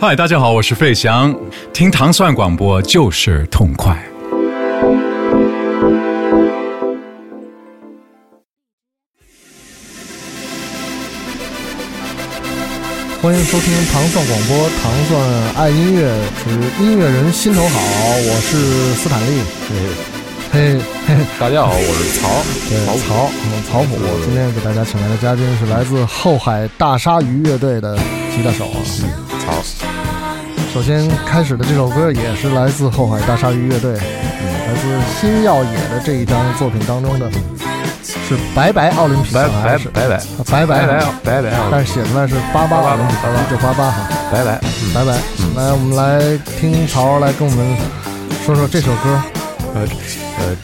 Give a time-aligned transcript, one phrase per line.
[0.00, 1.34] 嗨，大家好，我是费翔，
[1.72, 3.94] 听糖蒜广播就是痛快。
[13.20, 16.08] 欢迎收听糖蒜广播，糖蒜爱音乐，
[16.44, 16.50] 是
[16.82, 20.17] 音乐人心头好，我是斯坦利。
[20.50, 22.28] 嘿，嘿，大家好，我是曹，
[22.68, 23.96] 对，曹，嗯，曹普。
[24.24, 27.96] 今天给大家请来的嘉宾是来自后海大鲨鱼乐队的
[28.34, 28.80] 吉他手啊，
[29.44, 29.62] 曹。
[30.72, 37.30] 首先开始的这首歌也是来自后海大鲨鱼乐队，来自新耀野的这一张作品当中的，
[38.02, 44.60] 是白白奥林匹克还是白白白白白白白，但是写出来是八八奥林匹克，一九八八哈，白白
[44.94, 45.12] 白白。
[45.56, 47.76] 来，我们来听曹来跟我们
[48.46, 49.22] 说说这首歌。
[49.74, 49.86] 呃
[50.38, 50.56] 呃，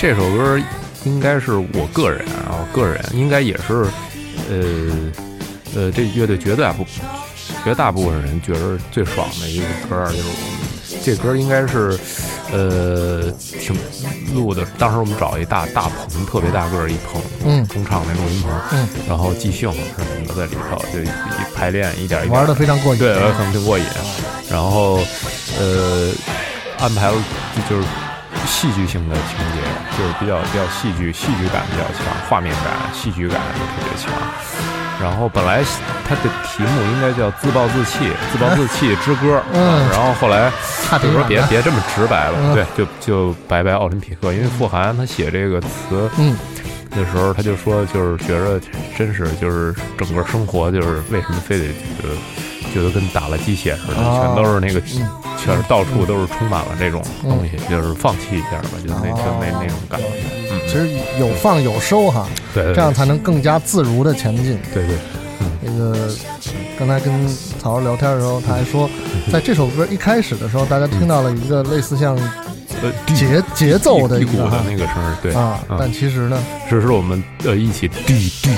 [0.00, 0.60] 这首歌
[1.04, 3.86] 应该是我个人啊，个人应该也是，
[4.50, 5.12] 呃
[5.74, 6.86] 呃，这乐队绝对不。
[7.62, 11.98] 绝大部分人觉得最爽的一个歌就是我们这歌应该是，
[12.52, 13.74] 呃，挺
[14.34, 14.64] 录的。
[14.78, 19.78] 当时我们找一大大棚，特别大个儿一棚，嗯，中唱那录音棚，嗯，然后即兴什
[20.20, 21.08] 么的在里头，就一
[21.54, 23.84] 排练一点一点玩的非常过瘾，对，很挺过瘾。
[24.50, 24.98] 然后，
[25.58, 26.12] 呃，
[26.78, 27.14] 安排了
[27.68, 27.86] 就是
[28.46, 29.60] 戏剧性的情节，
[29.96, 34.12] 就是比较比较戏剧，戏剧感比较强，画面感、戏剧感都特别强。
[35.02, 35.62] 然后本来
[36.08, 39.42] 它的题目应该叫“自暴自弃”，“自暴自弃之歌”。
[39.52, 39.88] 嗯。
[39.90, 40.50] 然后后来
[41.02, 44.32] 就说别别这么直白了，对，就就拜拜奥林匹克。
[44.32, 46.36] 因为傅函他写这个词，嗯，
[46.90, 48.60] 那时候他就说，就是觉着
[48.96, 52.08] 真是就是整个生活就是为什么非得觉得
[52.74, 54.80] 觉得跟打了鸡血似的，全都是那个，
[55.38, 60.06] 全是到处都是充满了这种东西，就是放弃一下吧，就那就那那种感觉。
[60.50, 60.88] 嗯，其实
[61.20, 62.26] 有放有收哈。
[62.52, 64.58] 对，这样才能更加自如的前进。
[64.74, 64.96] 对对，
[65.62, 66.08] 那个
[66.76, 67.28] 刚才跟
[67.60, 68.90] 曹聊天的时候，他还说，
[69.32, 72.43] 在这首歌一开始的时候，大家听到了一个类似像呃
[73.14, 78.50] 节节奏的一个那个声儿，对啊，但其实呢，只是我们呃一起滴滴，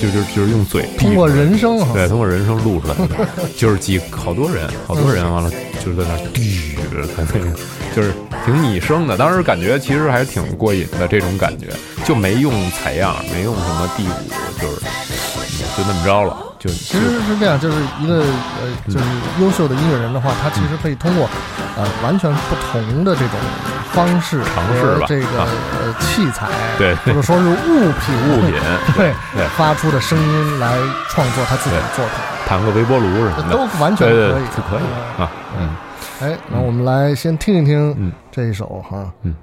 [0.00, 5.50] 就是就是用嘴通过人声，对，通过人声录出来的，就是几好多人，好多人完了
[5.84, 6.76] 就是在那滴，
[7.16, 7.56] 在那个
[7.94, 8.12] 就是
[8.44, 11.68] 挺拟声的，当时感觉其实还是挺过瘾的这种感觉。
[12.04, 14.80] 就没用采样，没用什么第五，就是
[15.74, 16.36] 就那么着了。
[16.64, 19.04] 就其实是这样，就是一个呃，就是
[19.38, 21.28] 优秀的音乐人的话，他其实可以通过
[21.76, 23.38] 呃完全不同的这种
[23.92, 26.48] 方式尝试这个呃器材，
[26.78, 28.54] 对，或者说是物品物品，
[28.96, 29.12] 对
[29.58, 30.78] 发出的声音来
[31.10, 32.14] 创作他自己的作品，
[32.46, 33.52] 弹个微波炉什么的。
[33.52, 35.30] 都完全可以，就可以啊。
[35.58, 35.68] 嗯，
[36.22, 39.34] 哎，那我们来先听一听这一首哈，嗯。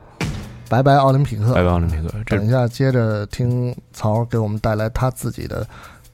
[0.67, 2.09] 拜拜奥林匹克，拜拜奥林匹克。
[2.27, 5.67] 等一下，接着听曹给我们带来他自己的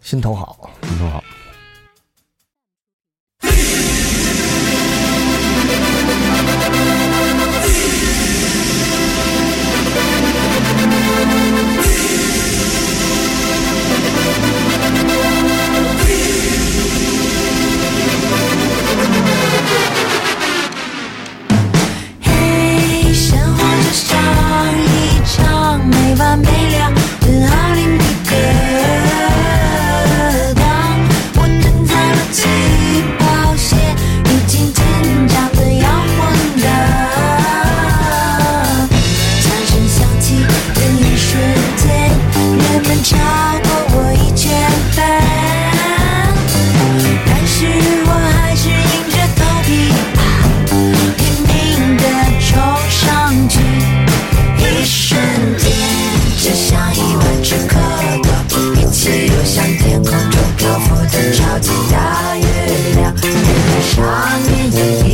[0.08, 1.22] 心头好，心头好。
[24.80, 28.32] 一场没完没了的奥林匹克，
[63.98, 65.07] wanted to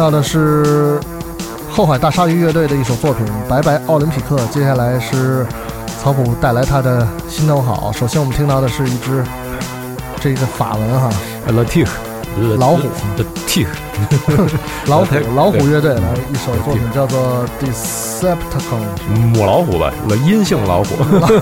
[0.00, 0.98] 到的是
[1.70, 5.46] 后海大鲨鱼乐队的一首作品《白白奥林匹克》，接下来是
[6.02, 7.92] 曹普带来他的心头好。
[7.92, 9.22] 首先我们听到的是一只
[10.18, 11.10] 这个法文哈。
[11.48, 11.84] l a t i
[12.58, 12.88] 老虎。
[14.86, 16.00] 老虎 老虎乐队的
[16.32, 18.80] 一首作品叫做《Decepticon》。
[19.34, 19.92] 母老虎吧，
[20.26, 20.94] 阴性老虎，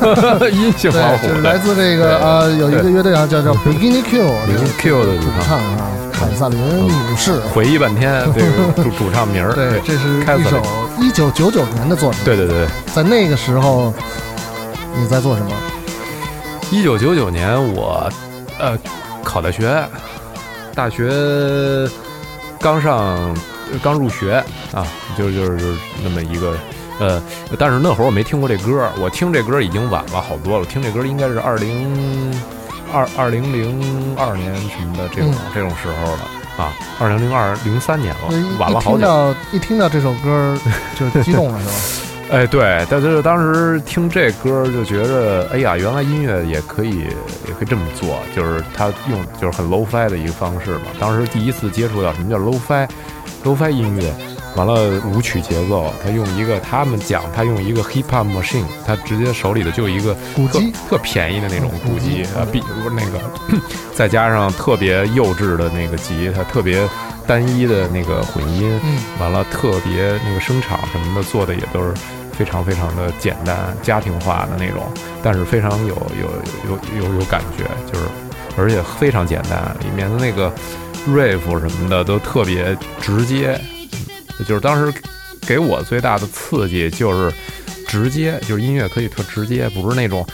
[0.51, 5.87] 阴性老对，虎，就是来自这个呃，有一个乐队啊，叫叫 Bikini Q，零 Q 的主唱啊，
[6.19, 6.59] 凯瑟琳
[6.89, 7.39] 女士。
[7.55, 10.61] 回忆半天，这个主主唱名儿，对，这是一首
[11.01, 12.25] 一九九九年的作品。
[12.25, 13.95] 对对对，在那个时候，
[14.97, 15.53] 你在做什么？
[16.71, 18.11] 一九九九年我
[18.59, 18.77] 呃
[19.23, 19.81] 考大学，
[20.75, 21.89] 大学
[22.61, 23.35] 刚上
[23.83, 24.43] 刚入学。
[24.73, 26.55] 啊，就是就是就是那么一个
[26.99, 27.23] 呃，
[27.59, 32.31] 但是那会儿我没听过这歌，我听这歌已经晚了好多了，我听这歌应该是二零
[32.93, 36.21] 二二零零二年什么的这种、嗯这种时候了
[36.57, 38.99] 啊，二零零二零三年了晚了好久。
[38.99, 40.59] 听到一听到这首歌
[40.99, 41.73] 就激动了，是吧？
[42.37, 46.99] 哎，对，但是当时听这歌就觉着，哎呀，原来音乐也可以，
[47.47, 50.87] 也可以这么做，就是他用就是很 low fi 的一个方式嘛。
[51.01, 54.13] 当时第一次接触到什么叫 low fi，low fi 音乐，
[54.59, 60.73] 完了舞曲节奏，他用一个他们讲他用一个 hip hop machine，他直接手里的就一个特鼓机。
[60.91, 62.25] 特便宜的那种嗯鼓机。
[62.37, 63.21] 啊，比不是那个，
[63.95, 66.89] 再加上特别幼稚的那个吉他，特别
[67.25, 71.95] 单一的那个混音，嗯，完了特别那个声场什么的做的也都是
[72.33, 74.83] 非常非常的简单、家庭化的那种，
[75.23, 78.07] 但是非常有有有有有感觉，就是
[78.57, 80.53] 而且非常简单，里面的那个
[81.09, 83.78] riff 什么的都特别直接，嗯
[84.45, 84.93] 就是当时
[85.47, 87.33] 给我最大的刺激就是
[87.87, 90.27] 直接，就是音乐可以特直接，不是那种。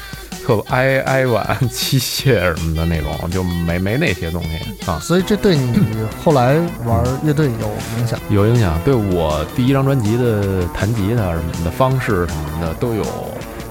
[0.46, 4.98] 特哀哀婉、 机械什么的那种，就没没那些东西啊。
[5.00, 5.80] 所以这对你
[6.22, 8.20] 后来玩乐队有影响。
[8.28, 13.02] 有影响，对我第一张专辑的弹吉他什么的方式什么的都有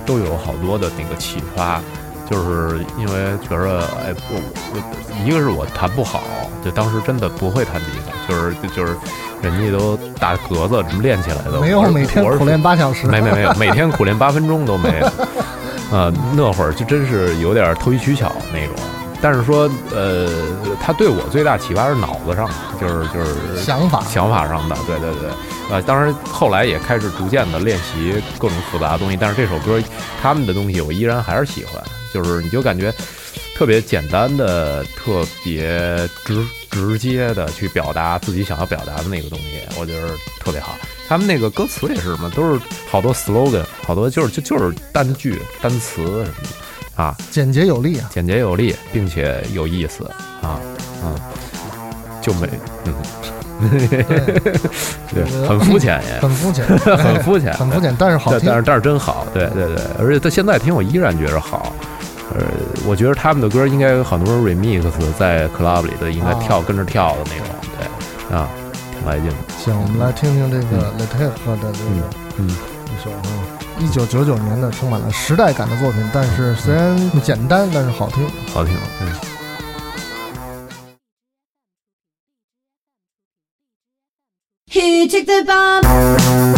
[0.03, 1.79] 都有好多的那个启发，
[2.29, 4.41] 就是因为觉着哎，我
[4.73, 6.23] 我一个是我弹不好，
[6.63, 8.95] 就当时真的不会弹吉他，就是就是
[9.41, 15.07] 人家都打格子什么练起来的，没有每天苦练八小时，没没没有， 每天苦练八分钟都没有。
[15.95, 18.75] 啊、那会儿就真是有点投机取巧那种。
[19.21, 20.27] 但是说，呃，
[20.81, 25.29] 他对我最大启发是脑子上的，就是就是想法想法上的，对对对。
[25.69, 29.79] 呃，当然后来也开始逐渐的练习各种复杂的东西，但是这首歌
[30.21, 31.81] 他们的东西我依然还是喜欢，
[32.13, 32.93] 就是你就感觉
[33.55, 40.75] 特别简单的、特别直直接的去表达自己想要表达的那个东西，我觉得特别好。
[41.07, 48.09] 他们那个歌词也是嘛，都是好多 slogan，好多就是就就是单句、单词什么的啊，简洁有力啊。
[48.11, 50.05] 简洁有力，并且有意思
[50.41, 50.59] 啊，
[51.03, 51.15] 嗯，
[52.21, 52.47] 就没
[52.85, 52.93] 嗯，
[55.13, 56.65] 对，很肤浅也，很肤浅，
[56.97, 58.55] 很肤浅，很肤浅，但是好听但但。
[58.57, 61.75] 是但是真好，对对对，而且他现在听我依然觉着好。
[62.35, 62.45] 呃，
[62.85, 64.83] 我觉得他们的歌应该有很多 remix
[65.17, 67.47] 在 club 里的，应该啊跳跟着跳的那种，
[67.77, 68.49] 对啊，
[68.91, 69.35] 挺来劲的。
[69.63, 72.49] 行，我们来听听这个 l e t e 的这个嗯
[73.03, 73.21] 秀啊，
[73.79, 78.27] 一九九九年的充满了时代感的作品，但是虽然简单，但是好听。
[78.53, 78.75] 好听。
[79.01, 79.07] 嗯
[84.65, 86.52] He took the bomb.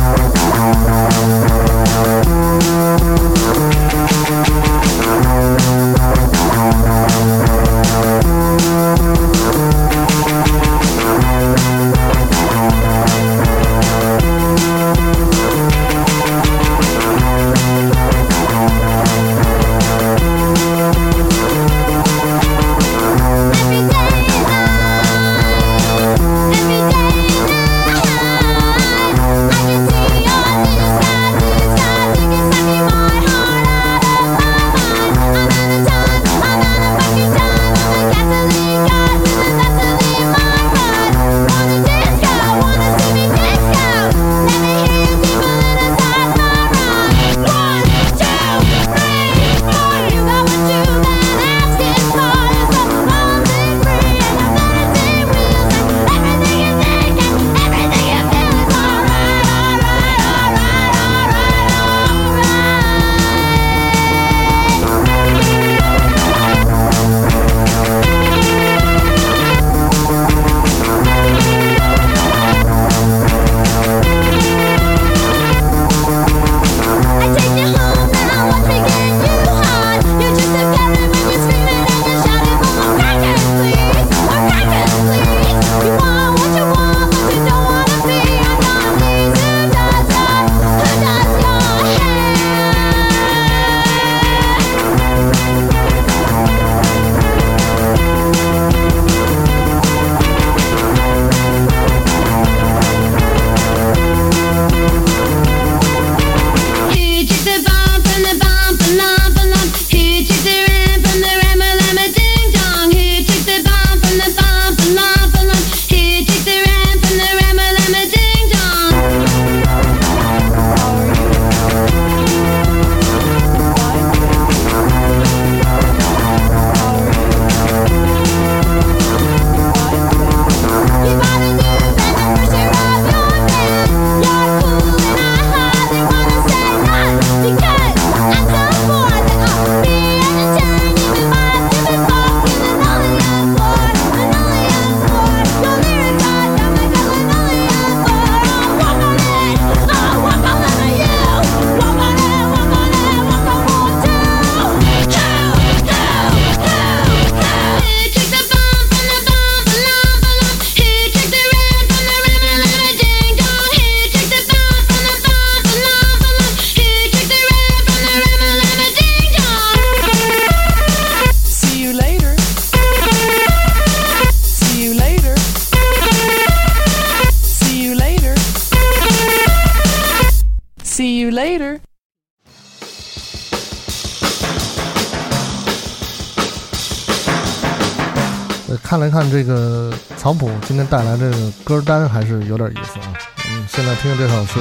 [190.68, 193.14] 今天带来这个歌单，还是有点意思啊。
[193.48, 194.60] 嗯，现在听的这首是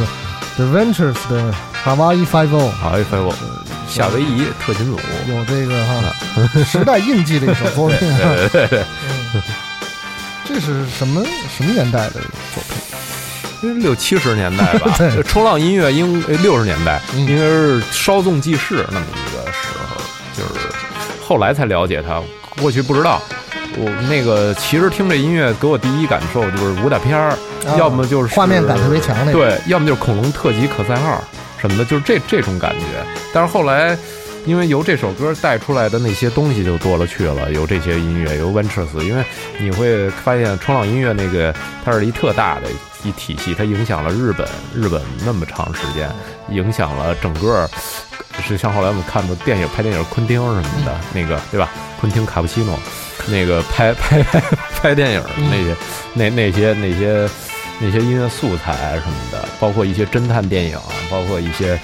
[0.56, 3.34] The Ventures 的 Hawaii Five O，Hawaii Five O，
[3.88, 6.02] 夏威夷特勤组，有这个哈
[6.64, 7.98] 时代印记的一首作品。
[8.18, 8.84] 对对对，
[9.34, 9.42] 嗯，
[10.44, 11.24] 这是什么
[11.56, 12.20] 什么年代的
[12.54, 12.62] 作
[13.62, 13.80] 品？
[13.80, 14.94] 六七十年代吧，
[15.26, 19.96] 冲浪音乐应六十年代嗯应该是稍纵即逝那么一个时候，
[20.36, 20.66] 就是
[21.26, 22.22] 后来才了解它，
[22.60, 23.22] 过去不知道。
[23.76, 29.40] 我那个其实听这音乐给我第一感受就是武打片儿，啊要么就是画面感特别强那种。
[29.40, 31.22] 对，要么就是恐龙特级可赛号
[31.58, 32.86] 什么的，就是这这种感觉。
[33.32, 33.96] 但是后来，
[34.46, 39.24] 因为由这首歌带出来的那些东西就多了去了，有这些音乐，有 Ventures，因为
[39.58, 41.54] 你会发现冲浪音乐那个
[41.84, 42.62] 它是一特大的
[43.02, 46.08] 一体系，它影响了日本，日本那么长时间，
[46.50, 47.68] 影响了整个。
[48.42, 51.70] 是像后来我们看的电影拍电影，昆汀什么的，那个对吧？
[52.00, 52.78] 昆汀卡布奇诺，
[53.28, 54.40] 那个拍 拍拍
[54.80, 55.76] 拍电影那些、
[56.12, 57.28] 那那些那些
[57.80, 60.78] 那些音乐素材什么的，包括一些侦探电影，
[61.10, 61.78] 包括一些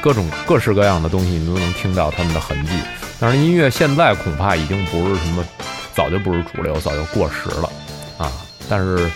[0.00, 2.72] 各种各式各样的东西，你都能听到他们的痕迹。
[3.20, 5.44] 但是音乐现在恐怕已经不是什么，
[5.94, 7.70] 早就不是主流，早就过时了
[8.18, 8.32] 啊。
[8.68, 9.10] 但是，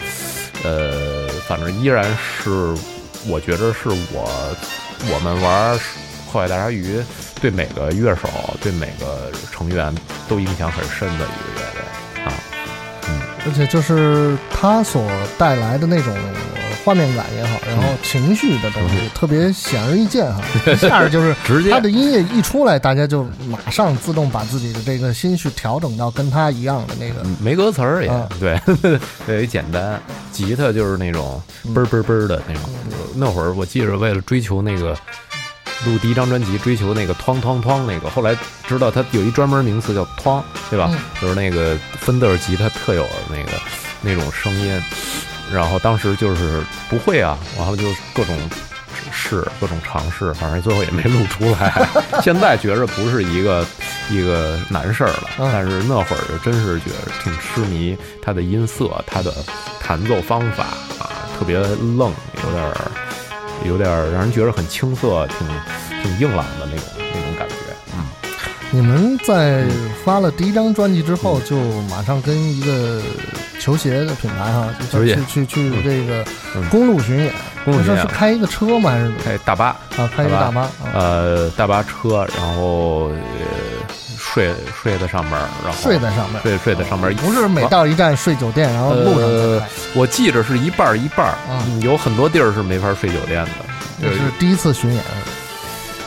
[0.62, 2.75] 呃，反正依然是，
[3.26, 4.56] 我觉得是我
[5.12, 5.80] 我们玩
[6.30, 7.02] 后海大鲨鱼
[7.40, 8.28] 对每个乐手、
[8.62, 9.94] 对每个成员
[10.28, 12.33] 都影响很深的一个乐队啊。
[13.09, 15.02] 嗯而且就是他所
[15.38, 16.14] 带来的那种
[16.85, 27.22] 画面感也好，然后情绪的东西特别显而易见哈， 一下就是直接他的音乐一出来，大家就马上自动把自己的这个心绪调整到跟他一样的那个。
[27.24, 28.59] 嗯没歌词儿也、啊对，
[29.26, 29.98] 特别简单。
[30.33, 31.42] 吉他就是那种
[31.74, 32.62] 嘣嘣嘣的那种。
[33.14, 34.94] 那会儿我记着，为了追求那个
[35.87, 40.90] 录第一张专辑，追求那个哐哐哐那个，后来知道他有一专门名词叫哐，对吧？
[40.93, 43.53] 嗯就是那个芬德尔吉他特有的那个
[44.01, 44.83] 那种声音。
[45.53, 48.38] 然后当时就是不会啊，完了就各种
[49.11, 51.88] 试，各种尝试，反正最后也没录出来。
[52.23, 53.66] 现在觉着不是一个
[54.11, 59.35] 一个难事儿了，嗯但是那会儿就真是觉得挺痴迷他的音色，他的
[59.81, 60.62] 弹奏方法
[61.01, 62.14] 啊，特别愣，
[62.45, 62.77] 有点儿
[63.64, 65.46] 有点儿让人觉得很青涩，挺
[66.03, 67.55] 挺硬朗的那种那种感觉。
[67.94, 68.05] 嗯，
[68.70, 69.64] 你们在
[70.05, 73.03] 发了第一张专辑之后，就马上跟一个
[73.61, 76.25] 球鞋的品牌哈，就球鞋去去去这个
[76.57, 77.33] 嗯公路巡演。
[77.62, 78.90] 公路巡演是开一个车吗？
[78.90, 79.66] 还是开大巴，
[79.99, 80.11] 啊？
[80.16, 80.70] 开一个大巴啊？
[80.94, 83.16] 呃，大巴车，然后呃
[84.33, 85.33] 睡睡在上面，
[85.64, 93.53] 然后睡在上面，睡睡在上面儿，不是每到一站睡酒店，然后路上我记着是一半一半儿、啊有很多地儿是没法睡酒店的。
[94.01, 95.03] 这是第一次巡演，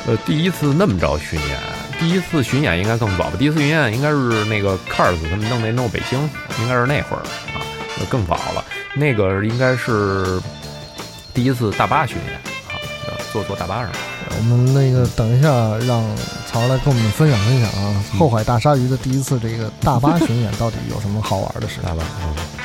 [0.08, 1.60] 呃，第一次那么着巡演，
[2.00, 3.34] 第一次巡演应该更早吧？
[3.38, 6.20] 第一次巡演应该是那个 Cars 他们弄那弄北京，
[6.62, 7.22] 应该是那会儿
[7.54, 7.62] 啊，
[8.00, 8.64] 呃更早了。
[8.96, 10.40] 那个应该是
[11.34, 12.40] 第一次大巴巡演
[13.34, 13.91] 坐坐大巴上。
[14.38, 16.04] 我们那个等一下让
[16.48, 21.80] 曹来跟我们分享分享啊，后海大鲨鱼的第一次这个大巴巡演到底有什么好玩的事？
[21.82, 22.62] 大巴，嗯。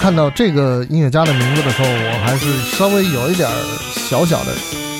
[0.00, 3.46] 看到这个音乐家的名字的时候，我还是稍微有一点
[4.08, 4.52] 小小的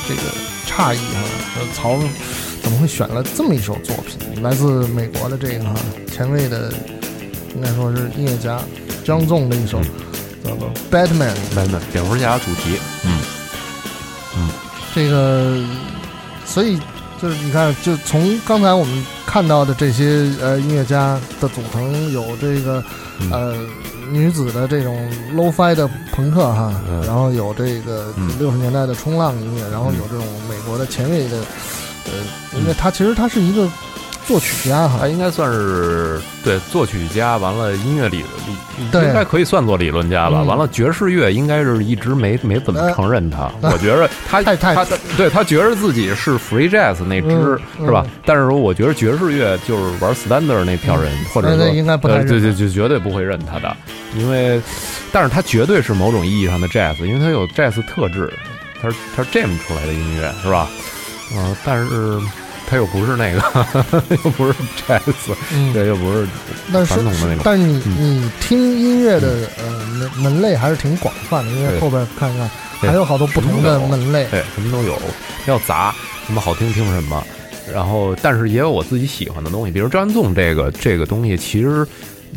[0.07, 0.21] 这个
[0.67, 1.23] 诧异哈，
[1.55, 1.99] 说曹
[2.63, 4.43] 怎么会选了这么一首作品？
[4.43, 5.75] 来自美国的这个哈
[6.13, 6.71] 前卫的，
[7.55, 8.61] 应该说是音乐家
[9.03, 9.81] 张纵的一首
[10.45, 11.33] 叫做《Batman》。
[11.57, 13.21] 没没，蝙蝠侠主题，嗯
[14.37, 14.51] 嗯
[14.95, 15.65] 这个，
[16.45, 16.79] 所以
[17.23, 22.85] 就是你看，就从刚才我们看到的这些呃音乐家的组成，有这个
[23.31, 23.57] 呃
[24.11, 27.03] 女子的这种 low-fi 的朋克哈，嗯。
[27.07, 28.39] 然后有这个嗯。
[28.39, 31.39] 六十年代的冲浪音乐，然后有这种美国的前卫的
[32.07, 33.69] 呃因为它其实它是一个
[34.31, 40.39] 作曲家哈他，应该算是对作曲家，完了音乐理理对应该可以算作理论家吧。
[40.43, 43.51] 嗯完了爵士乐应该是一直没没怎么承认他。
[43.61, 48.07] 我觉着他太太他对他觉着自己是 free jazz 那支、是吧？
[48.25, 53.77] 但是说我觉得爵士乐就是玩 standard 那票人，或者说应该不对对就绝对不会认他的，
[54.17, 54.63] 因为
[55.11, 58.33] 但是他绝对是某种意义上的 jazz，因为他有 jazz 特质，
[58.81, 60.69] 他是他是 jam 出来的音乐是吧？
[61.37, 62.19] 嗯、但是
[62.71, 63.43] 他又不是那个，
[64.25, 64.55] 又不是
[64.87, 65.01] jazz，
[65.53, 66.27] 嗯对，又不是
[66.87, 67.41] 传统的那种。
[67.45, 74.27] 但是你嗯你听音乐的呃门门类还是挺广泛的，因为后边看看还有好多不同的门类。
[74.31, 74.97] 对，什么都有，
[75.47, 75.93] 要杂，
[76.27, 77.23] 什么好听听什么。
[77.75, 81.87] 然后，但是也有我自己喜欢的东西，比如张安纵这个这个东西，其实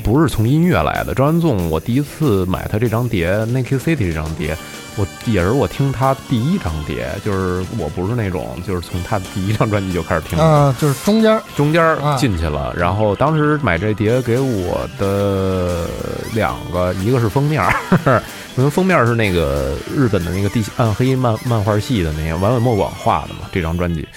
[0.04, 1.14] 不是从音乐来的。
[1.14, 4.58] 张元纵，我第一次买他这张碟《Naked City》这张碟，
[4.96, 11.44] 我也是我听他第一张碟，就是我不是那种就是从他第一张专辑就开始听的，啊，就是中间儿。
[11.56, 15.86] 中间进去了，然后当时买这碟给我的
[16.34, 17.74] 两个，一个是封面儿，
[18.58, 24.08] 因为封面儿是那个日本的那个地暗黑漫漫画系的那个丸尾莫广画的嘛，这张专辑，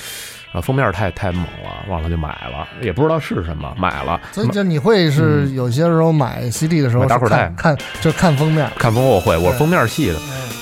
[0.60, 10.18] 封面太太猛了，忘了就买了，也不知道是什么，买了，所以就你会是有些时候买 CD 的时候看看就看封面，看封我会，我是封面系的，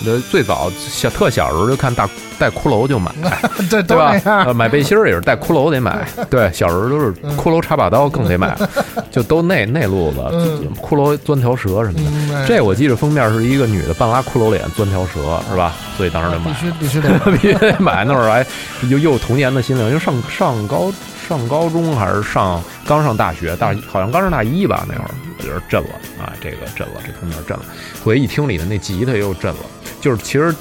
[0.06, 3.10] 呃，最早小特小时候就看大带骷髅就买，
[3.70, 4.52] 这都对吧？
[4.54, 8.56] 买背心儿也是带骷髅得买， 对，小时候都是骷髅插把刀更得买，
[9.10, 10.68] 就都那那路子，嗯。
[10.80, 12.46] 骷髅钻条蛇什么的。
[12.46, 15.72] 这我记得封面是一个女的半拉骷髅脸钻条蛇，是吧？
[15.96, 18.04] 所以当时就买必须了，必须得必须得买。
[18.04, 18.46] 那会儿还
[18.88, 20.92] 又又有童年的心灵，因为上上高
[21.26, 25.88] 上高中还是上刚上大学，大好像刚上大一吧，那会儿我觉得震了
[26.20, 27.64] 啊，这个震了，这封面震了。
[28.04, 29.60] 回一听里的那吉他又震了，
[30.00, 30.54] 就是其实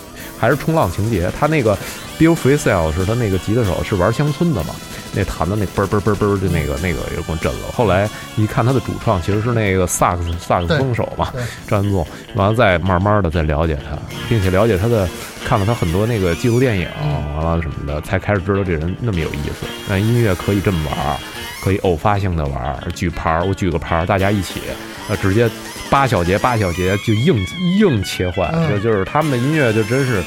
[0.43, 1.73] 还是冲浪情节，他那个
[2.19, 4.75] Bill Frisell 是他那个吉他手是玩乡村的嘛，
[5.13, 7.71] 那弹的那嘣儿嘣儿嘣嘣儿的那个那个也给我震了。
[7.73, 15.07] 后来一看他的主创其实是那个萨克斯萨克斯风手嘛对，张元纵，完了再慢慢的再了解他，并且了解他的，
[15.45, 19.65] 看了他很多那个纪录电影，嗯完了什么的，才开始知道这人那么有意思。
[19.87, 21.17] 那音乐可以这么玩，
[21.63, 24.59] 可以偶发性的玩，举牌儿，我举个牌儿，大家一起，
[25.07, 25.49] 呃，直接
[25.93, 27.45] 八小节八小节就硬
[27.77, 30.23] 硬切换，嗯就就是他们的音乐就真是，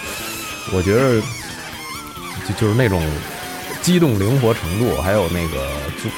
[0.73, 1.21] 我觉得
[2.47, 3.03] 就就是那种
[3.83, 5.67] 机动灵活程度，还有那个
[6.01, 6.09] 就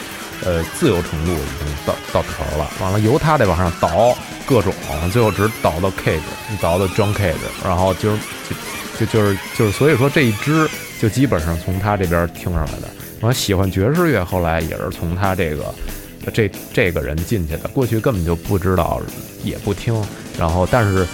[0.46, 2.70] 呃自由程度已经到到头了。
[2.78, 4.70] 完了由他再往上倒各种，
[5.10, 6.20] 最后只倒到 Cage，
[6.60, 7.32] 倒到 John Cage，
[7.64, 8.18] 然后就是
[9.00, 10.68] 就就就是就是所以说这一支
[11.00, 12.88] 就基本上从他这边听上来的。
[13.22, 15.74] 完了喜欢爵士乐，后来也是从他这个。
[16.32, 19.00] 这这个人进去的，过去根本就不知道，
[19.44, 19.94] 也不听。
[20.38, 21.06] 然后，但是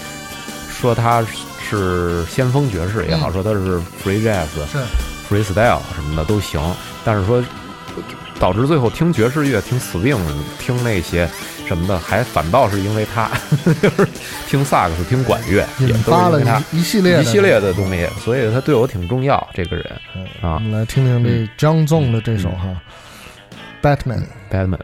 [0.70, 1.24] 说他
[1.62, 4.78] 是先锋爵士也好，嗯说他是 free jazz、是
[5.28, 6.60] freestyle 什么的都行。
[7.04, 7.42] 但是说
[8.38, 10.18] 导致最后听爵士乐、听 swing、
[10.58, 11.28] 听那些
[11.66, 13.30] 什么的，还反倒是因为他，
[13.80, 14.06] 就 是
[14.48, 19.48] 听萨克斯、听管乐，也发了是因为他一一系列一系列的东西，所以他对我挺重要。
[19.54, 19.86] 这个人
[20.42, 22.76] 啊我们来听听这张纵的这首哈
[23.80, 24.24] ，Batman。
[24.50, 24.80] ，Batman。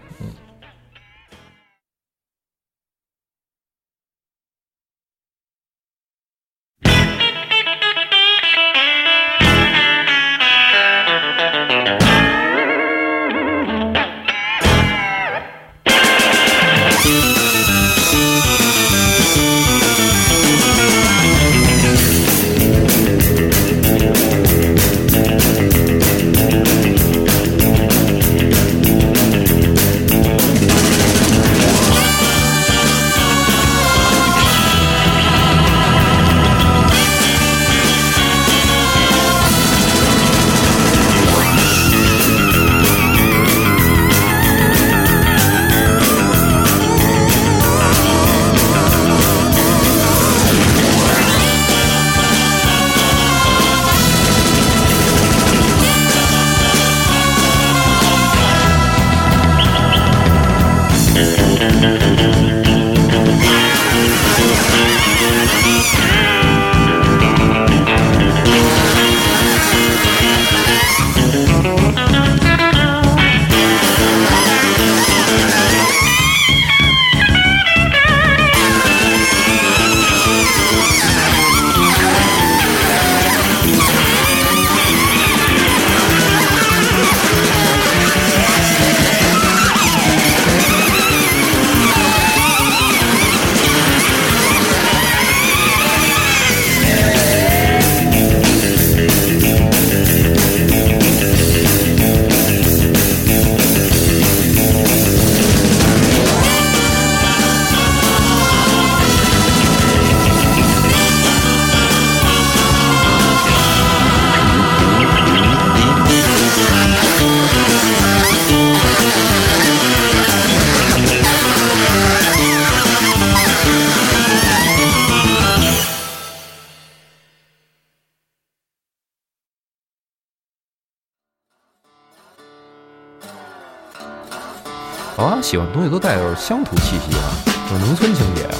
[136.40, 137.28] 乡土气息啊，
[137.70, 138.54] 有农村情节啊，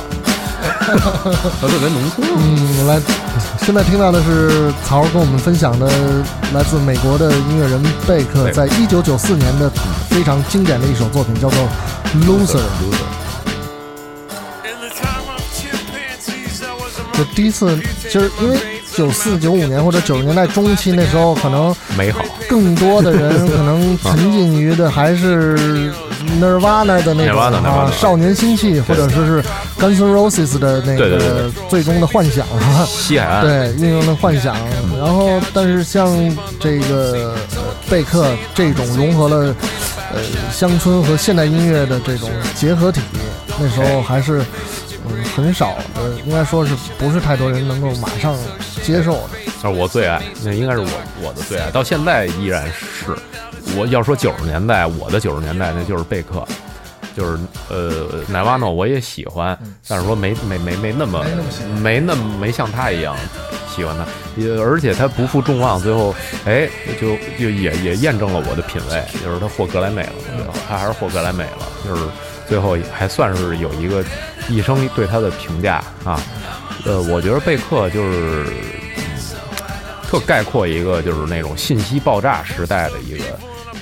[1.61, 2.29] 他特别农村。
[2.37, 3.01] 嗯，来，
[3.65, 5.91] 现在听到的是曹跟我们分享的
[6.53, 9.71] 来自美国的音乐人贝克在一九九四年的
[10.11, 11.59] 非常经典的一首作品，叫做
[12.27, 12.59] 《Loser》。
[12.61, 12.61] loser，
[17.17, 17.77] 就第一次，
[18.11, 18.59] 就是因为
[18.95, 22.21] 九四九五年或者九十年代中期那时候，可能美好。
[22.49, 25.93] 更多的人可能沉浸于的还是
[26.41, 29.43] Nirvana 的那种啊少年心气，或者说是
[29.79, 32.85] Guns N' Roses 的那个最终的幻想啊。
[32.87, 34.55] 西海岸，对，运用的幻想。
[34.99, 36.09] 然后，但是像
[36.59, 39.55] 这个呃贝克这种融合了
[40.13, 40.21] 呃
[40.53, 43.01] 乡村和现代音乐的这种结合体，
[43.59, 44.45] 那时候还是
[45.09, 48.37] 嗯很少的，应该说是不是太多人能够马上
[48.83, 49.31] 接受的。
[49.63, 50.89] 那是我最爱，那应该是我
[51.23, 53.17] 我的最爱，到现在依然是。
[53.77, 56.47] 我要说九十年代，我的九十年代那就是贝克，
[57.17, 63.17] 就是呃奶瓦诺我也喜欢，但是说没没没没那么没那么没那么没像他一样
[63.75, 64.07] 喜欢他，
[64.41, 66.69] 也而且他不负众望，最后哎
[67.01, 72.03] 就就也也验证了我的品味，就是他获格莱美了，最后他还是获格莱美了，就是
[72.49, 74.05] 最后还算是有一个
[74.49, 76.21] 一生对他的评价啊。
[76.87, 78.47] 呃，我觉得贝克就是
[80.09, 83.25] 特概括一个就是那种信息爆炸时代的一个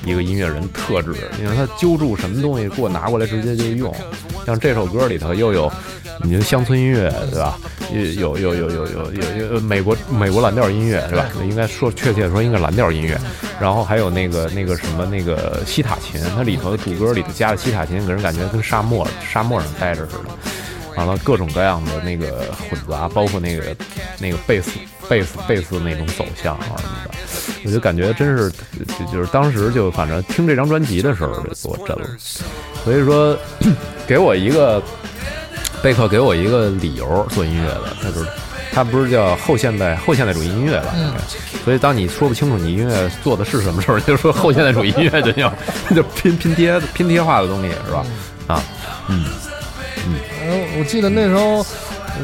[0.05, 1.15] 一个音乐人特质。
[1.39, 3.95] 你看他揪住什么东西给我拿过来，直接就用。
[4.47, 5.71] 像这首歌里头又有，
[6.23, 7.59] 你的乡村音乐对吧？
[7.93, 11.27] 有有有有有有有美国美国蓝调音乐是吧？
[11.43, 13.19] 应该说确切说应该蓝调音乐。
[13.61, 20.31] 然后还有那个那个什么那个西塔琴，它里头的主歌里头加了西塔琴，给人感觉跟沙漠沙漠上待着似的。
[20.97, 23.77] 完了，各种各样的那个混杂，包括那个
[24.19, 24.71] 那个贝斯
[25.09, 27.11] 贝斯贝斯那种走向啊什么的，
[27.65, 32.09] 我就感觉真是就就是当时就反正听这张专辑的时候就给我震了，
[32.85, 33.37] 所以说
[34.07, 34.83] 给我一个
[35.83, 38.29] 贝克给我一个理由做音乐的，他就是
[38.73, 40.93] 他不是叫后现代后现代主义音乐吧？
[40.97, 41.13] 嗯
[41.65, 45.53] 所以当你说不清楚你音乐做的是什么时候， 就说后现代主义音乐就叫
[45.95, 48.07] 就拼拼贴拼贴化的东西是吧？
[48.47, 48.63] 啊，
[49.09, 49.25] 嗯。
[50.41, 51.65] 然后我记得那时候，我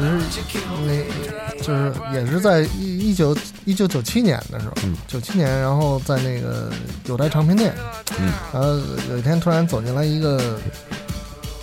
[0.01, 0.41] 是
[0.87, 1.34] 那，
[1.65, 6.69] 就是也是在一一九一九九七年的时候嗯，九七年，然后在那个
[7.05, 7.73] 有台唱片店，
[8.19, 8.69] 嗯，然后
[9.09, 10.59] 有一天突然走进来一个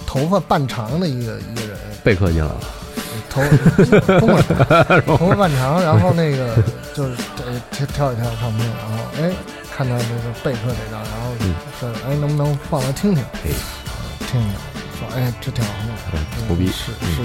[0.06, 2.60] 头发半长的一个一个人，贝克进来了，
[3.30, 3.42] 头
[4.18, 6.56] 中国人，头发半长，然后那个
[6.94, 7.12] 就是
[7.46, 9.30] 呃挑挑一挑唱片，然后哎
[9.74, 11.54] 看到这个贝克这张，然后嗯。
[11.80, 13.50] 说哎能不能放来听听，哎。
[14.26, 14.50] 听听，
[14.98, 15.94] 说哎这挺好听的。
[16.12, 16.66] 嗯牛逼。
[16.68, 17.08] 是嗯。
[17.16, 17.22] 是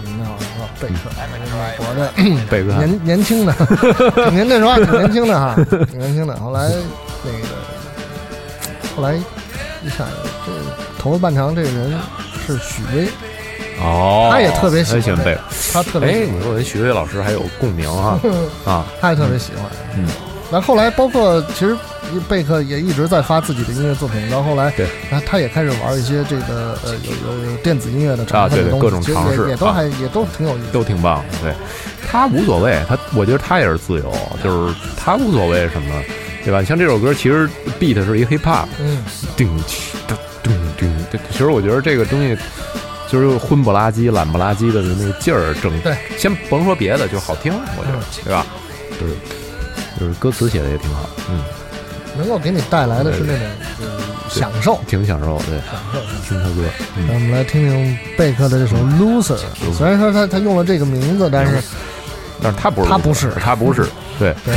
[0.00, 2.12] 是那样说贝克，美国的
[2.50, 3.52] 贝克年年轻的，
[4.24, 5.54] 挺年那时候还挺年轻的哈，
[5.90, 6.36] 挺年轻的。
[6.36, 6.70] 后来
[7.24, 7.48] 那个
[8.96, 10.06] 后来一想，
[10.46, 10.52] 这
[10.98, 11.98] 头发半长这个人
[12.46, 13.08] 是许巍，
[13.80, 15.40] 哦，他也特别喜欢贝克。
[15.72, 18.18] 他特别哎，喜欢你说我跟许巍老师还有共鸣啊
[18.66, 18.84] 啊！
[19.00, 19.64] 他也特别喜欢。
[19.96, 20.06] 嗯，
[20.52, 21.76] 那后来包括其实
[22.28, 30.72] 贝克也一直在发自己的音乐作品，到后来对，他他也开始玩一些这个呃有有有电子音乐的啊对对各种尝试啊也也都还也都挺有意思。
[30.72, 31.54] 都挺棒的，对
[32.10, 36.02] 他无所谓，他我觉得他也是自由，就是他无所谓什么，
[36.44, 36.64] 对吧？
[36.64, 39.04] 像这首歌其实 beat 是一 hip hop，嗯，
[39.36, 39.46] 叮
[40.08, 40.52] 咚咚，
[41.12, 42.36] 对其实我觉得这个东西
[43.08, 48.44] 就是昏不拉几、懒不拉几的那个劲儿，整对，先甭说别的，就是好听，我觉得，对吧？
[49.00, 49.14] 就是
[50.00, 51.40] 就是歌词写的也挺好，嗯，
[52.16, 53.46] 能够给你带来的是那种
[53.82, 54.80] 呃享受。
[54.86, 56.00] 挺享受，对，享受。
[56.26, 57.04] 听他歌，嗯。
[57.06, 59.36] 那我们来听听贝克的这首《Loser》。
[59.76, 61.62] 虽然说他他用了这个名字，但是
[62.42, 63.30] 但是他不是，他不是。
[63.32, 63.86] 他不是，
[64.18, 64.54] 对，对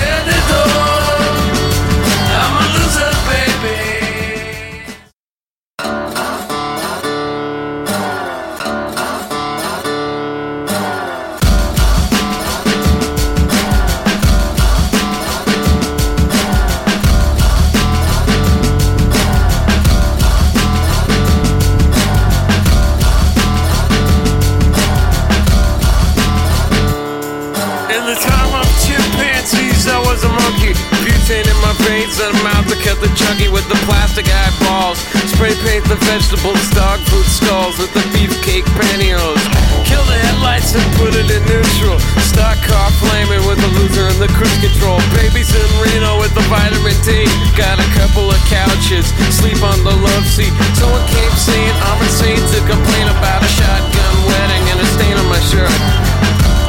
[46.33, 47.25] the vitamin D.
[47.53, 50.53] Got a couple of couches, sleep on the love seat.
[50.77, 55.27] Someone came saying I'm insane to complain about a shotgun wedding and a stain on
[55.29, 55.73] my shirt.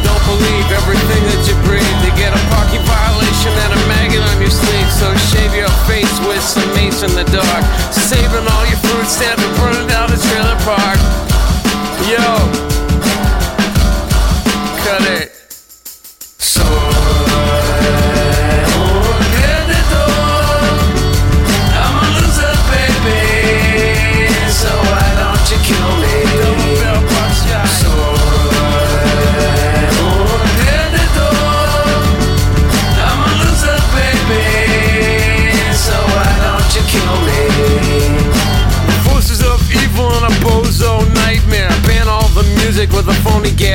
[0.05, 1.99] Don't believe everything that you breathe.
[2.05, 4.91] You get a parking violation and a maggot on your sleeve.
[4.93, 7.65] So shave your face with some mace in the dark.
[7.93, 9.45] Saving all your food stamps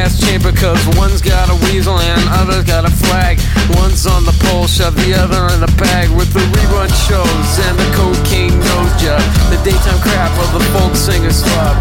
[0.10, 3.40] and burning because one's got a weasel and other's got a flag.
[3.78, 7.78] One's on the pole, shove the other in a bag with the rerun shows and
[7.78, 9.22] the cocaine nose job.
[9.50, 11.76] The daytime crap of the folk singer's club.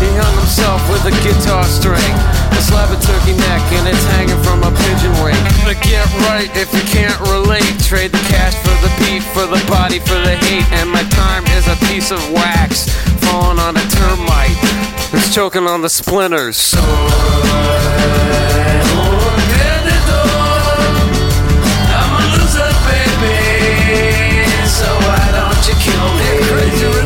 [0.00, 2.14] He hung himself with a guitar string,
[2.56, 5.40] a slab of turkey neck, and it's hanging from a pigeon wing.
[5.64, 7.68] But get right if you can't relate.
[7.84, 11.44] Trade the cash for the beat, for the body, for the hate, and my time
[11.56, 12.88] is a piece of wax
[15.30, 16.56] choking on the splinters.
[16.56, 16.80] So
[24.98, 26.99] why don't you kill me?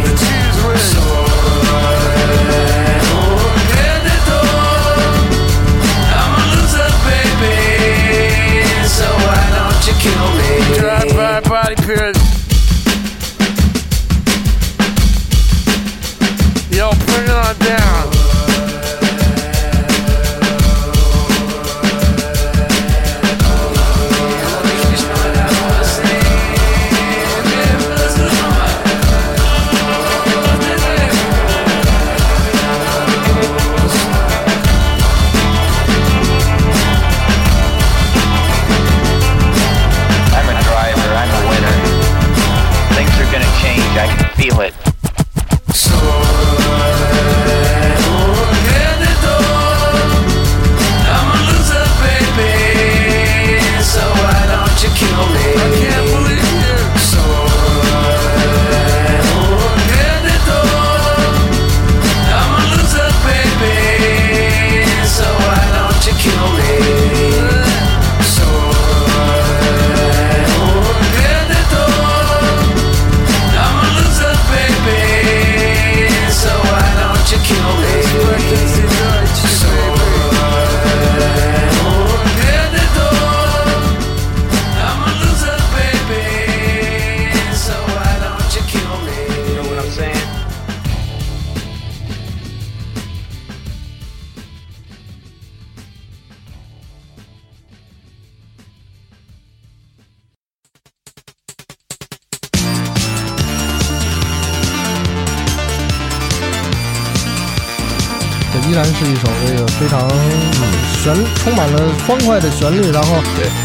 [112.07, 113.17] 欢快的旋律，然后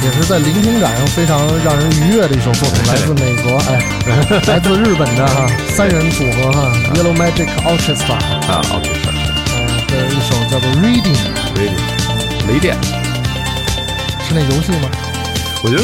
[0.03, 3.79] 也是在聆听感上非常让人愉悦的一首作品，来自美国，哎，
[4.47, 8.13] 来自日本的哈三人组合哈 Yellow Magic Orchestra，
[8.47, 9.09] 啊，OK，是
[9.55, 11.17] 嗯的一首叫做 Reading，
[11.55, 12.77] 雷雷电，
[14.27, 14.89] 是那游戏吗？
[15.61, 15.83] 我觉得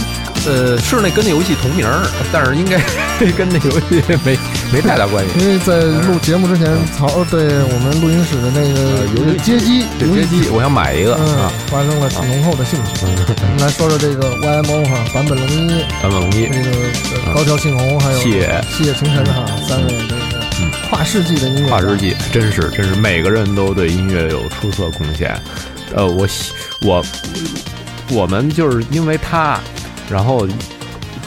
[0.49, 1.85] 呃是那跟那游戏同名，
[2.31, 2.77] 但是应该
[3.37, 4.37] 跟那游戏没
[4.71, 5.39] 没太大关系。
[5.39, 13.05] 因为在录节目之前，曹对我们录音室的那个游戏街机对街机，我想买一个嗯啊，，发生了浓厚的兴趣。
[13.05, 16.69] 我们来说说这个 YMO 哈，坂本龙一，坂本龙一这个
[17.27, 20.21] 呃高桥幸宏，还有细野细野晴臣哈，三位这个
[20.61, 25.33] 嗯跨世纪的音乐，跨世纪，真是真是每个人都对音乐有出色贡献。
[25.95, 26.51] 呃，我喜
[26.81, 27.03] 我
[28.09, 29.59] 我们就是因为他，
[30.09, 30.47] 然后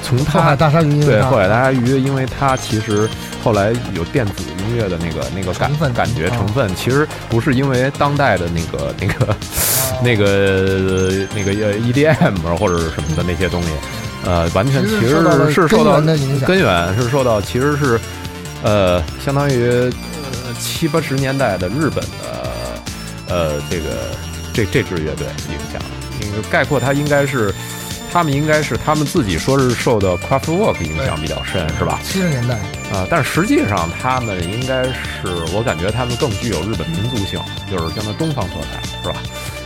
[0.08, 3.06] 从后海他大鲨鱼音乐对后海大鲨鱼，因为它其实
[3.44, 9.36] 后来有电子音乐的那个那个感感觉啊成分，其实不是因为当代的那个那个
[10.02, 13.68] 那个那个呃 EDM 或者是什么的那些东西，
[14.24, 15.20] 呃，完全其实
[15.52, 16.00] 是受到
[16.46, 18.00] 根源是受到其实是
[18.62, 22.50] 呃相当于呃七八十年代的日本的
[23.28, 23.90] 呃这个
[24.54, 25.82] 这这支乐队影响，
[26.22, 27.54] 应该概括它应该是。
[28.10, 32.00] 他们应该是他们自己说是受的 Craftwork 影响比较深，是吧？
[32.02, 32.54] 七十年代，
[32.92, 37.38] 啊、但是实际上他们应该是，我感觉他们更具有日本民族性，
[37.70, 39.22] 就是相当东方色彩，是吧？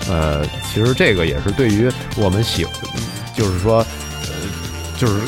[0.09, 2.67] 呃，其实这个也是对于我们喜，
[3.37, 3.79] 就是说，
[4.23, 4.29] 呃，
[4.99, 5.21] 就是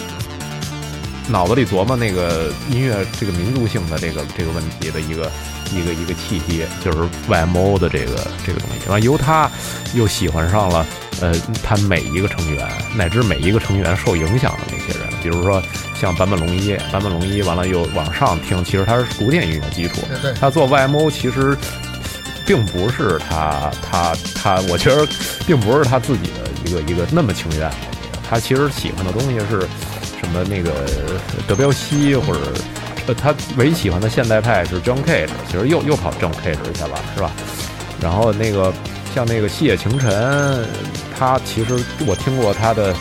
[1.29, 5.31] 脑子里琢磨那个音乐这个民族性的这个这个问题的一个
[5.73, 6.99] 一个一个契机，就是
[7.29, 8.89] YMO 的这个这个东西。
[8.89, 9.51] 完，由他
[9.95, 10.87] 又喜欢上了
[11.21, 15.63] 呃，他每一个成员乃至每一个成员受影响的那些人，比如说
[16.01, 20.01] 像坂本龙一，坂本龙一完了又往上听，其实他是古典音乐基础，
[20.41, 21.57] 他做 YMO 其实
[22.47, 25.07] 并不是他他他，我觉得
[25.47, 27.71] 并不是他自己的一个一个那么情愿，
[28.29, 29.67] 他其实喜欢的东西是
[30.21, 30.71] 什么那个
[31.47, 32.41] 德彪西或者。
[33.07, 37.31] 呃，他唯一喜欢的现代派是 John Cage，其实又又跑 John Cage 去了，是吧？
[38.01, 38.73] 然后那个
[39.15, 40.67] 像那个细野晴臣，
[41.19, 41.75] 他其实
[42.07, 42.95] 我听过他的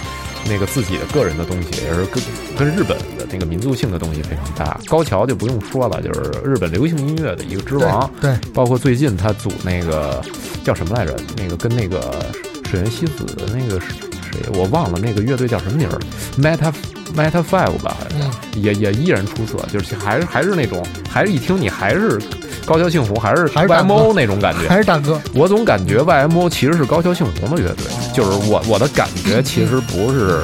[0.50, 2.24] 那个自己的个人的东西，也是跟
[2.58, 4.80] 跟日本的那个民族性的东西非常搭。
[4.88, 8.10] 高桥就不用说了，就是日本流行音乐的一个之王。
[8.22, 10.22] 对，包括最近他组那个
[10.64, 11.16] 叫什么来着？
[11.38, 12.26] 那个跟那个
[12.70, 13.88] 水原希子的那个是
[14.32, 14.42] 谁？
[14.54, 16.00] 我忘了那个乐队叫什么名儿
[16.38, 16.74] ，Meta
[17.16, 22.20] Meta Five 吧，好像嗯也也依然出色，就是还是还是那种，还是一听你还是
[22.66, 24.68] 高桥幸宏，还是还是大哥 YMO 那种感觉。
[24.68, 30.42] 还是大哥，我总感觉 YMO 其实是高桥幸宏的乐队，就是我我的感觉其实不是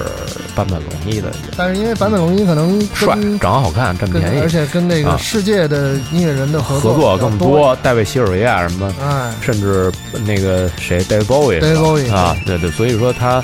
[0.56, 7.48] 坂本龙一的但是因为坂本龙一可能帅，长得好看，占跟便宜，而且跟那个啊世界的音乐人的合合作更多。
[7.50, 9.92] 多，戴维希尔维亚什么，哎，甚至
[10.26, 13.44] 那个谁 David Bowie 是 David Bowie，啊，对对，所以说他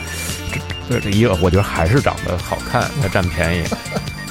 [0.90, 3.64] 这这一个我觉得还是长得好看，他占便宜，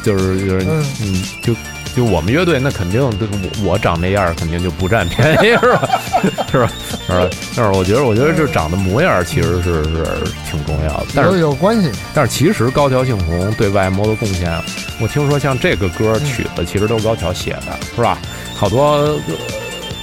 [0.03, 1.55] 就是就是嗯嗯，就
[1.95, 6.01] 就我们乐队那肯定对我我长那样儿肯定就不占便宜 是吧？
[6.51, 6.71] 是吧？
[7.07, 7.29] 是吧？
[7.57, 10.05] 但是我觉得我觉得这长的模样其实是是
[10.51, 11.91] 挺重要的，但有是有关系。
[12.13, 14.53] 但是其实高桥幸宏对外 MO 的贡献，
[15.01, 18.19] 我听说像这个歌曲子其实都是高桥写的，是吧？
[18.57, 19.19] 好多、呃、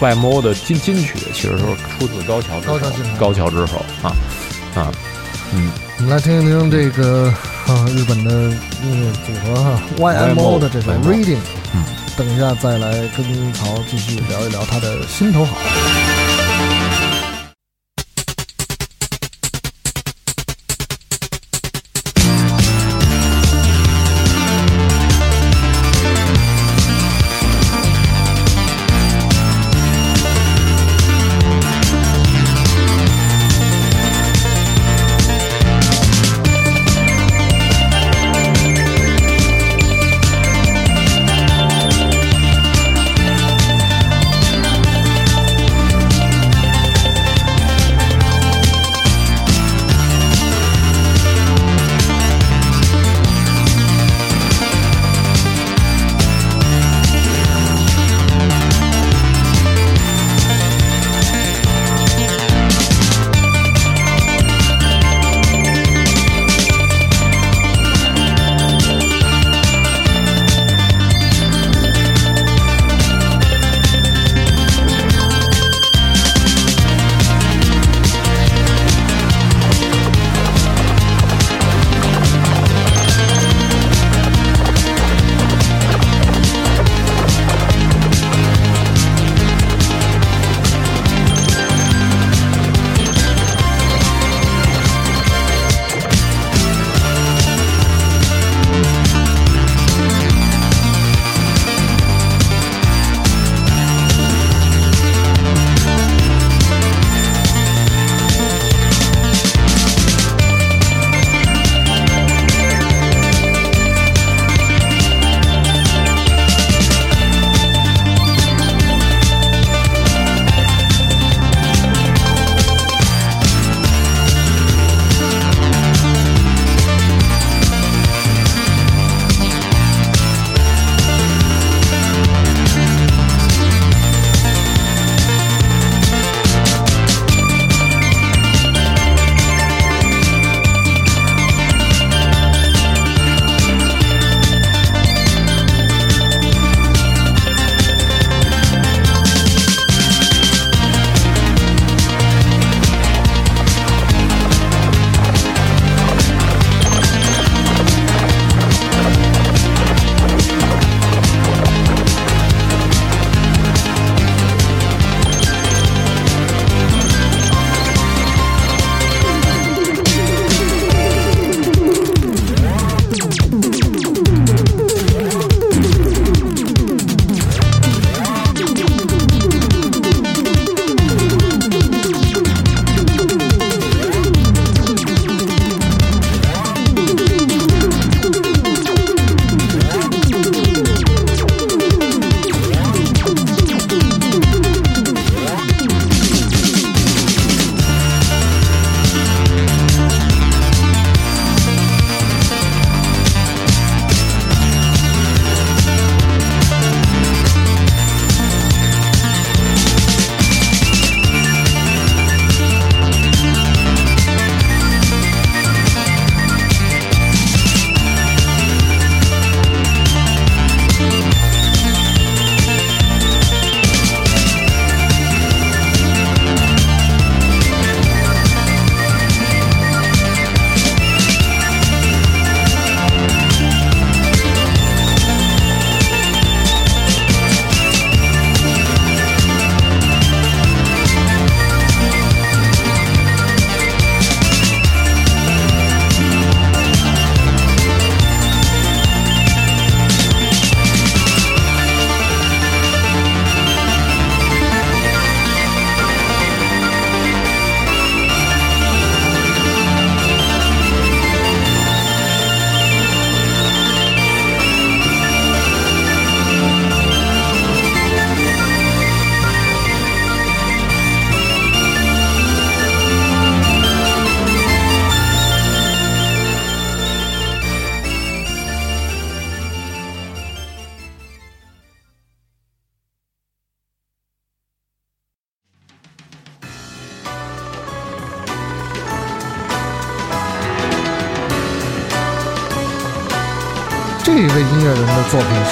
[0.02, 4.16] YMO 的金金曲其实都是出自高桥之手高桥幸宏高桥之手啊
[4.76, 4.92] 啊，
[5.54, 5.72] 嗯，
[6.04, 7.32] 我们来听一听这个
[7.68, 8.32] 啊日本的
[8.82, 11.38] 音乐组合哈 YMO 的这首 Reading。
[11.76, 11.84] 嗯，
[12.18, 15.56] 等一下再来跟曹继续聊一聊他的心头好。「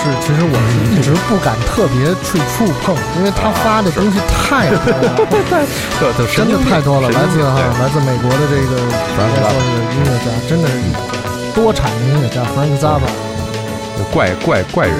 [0.10, 5.38] 是，其实我是一直不敢特别去触碰，因为他发的东西太多了， 对
[6.18, 7.10] 对，真的太多了。
[7.10, 10.74] 来自哈，来自美国的这个应该说是音乐家，真的是
[11.54, 13.10] 多产的音乐家，Frank Zappa。
[14.12, 14.98] 怪怪怪人，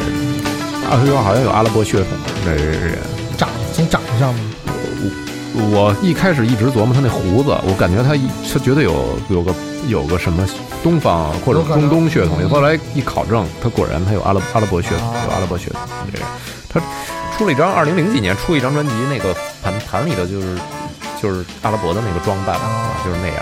[0.90, 2.08] 啊，说好像有阿拉伯血统
[2.46, 3.00] 的人。
[3.38, 4.40] 长从长相嘛，
[5.56, 8.16] 我一开始一直琢磨他那胡子，我感觉他
[8.52, 9.54] 他绝对有有个
[9.88, 10.48] 有个什么
[10.84, 12.38] 东方或者中东血统。
[12.40, 15.82] 嗯后来一考证，他果然他有阿拉阿拉伯血统，啊有阿拉伯血统。
[16.12, 16.26] 这个
[16.70, 16.80] 他
[17.38, 20.58] 出了一张二零零几年出一张专辑，那个盘盘里的就是
[21.22, 23.38] 就是阿拉伯的那个装扮，啊就是那样。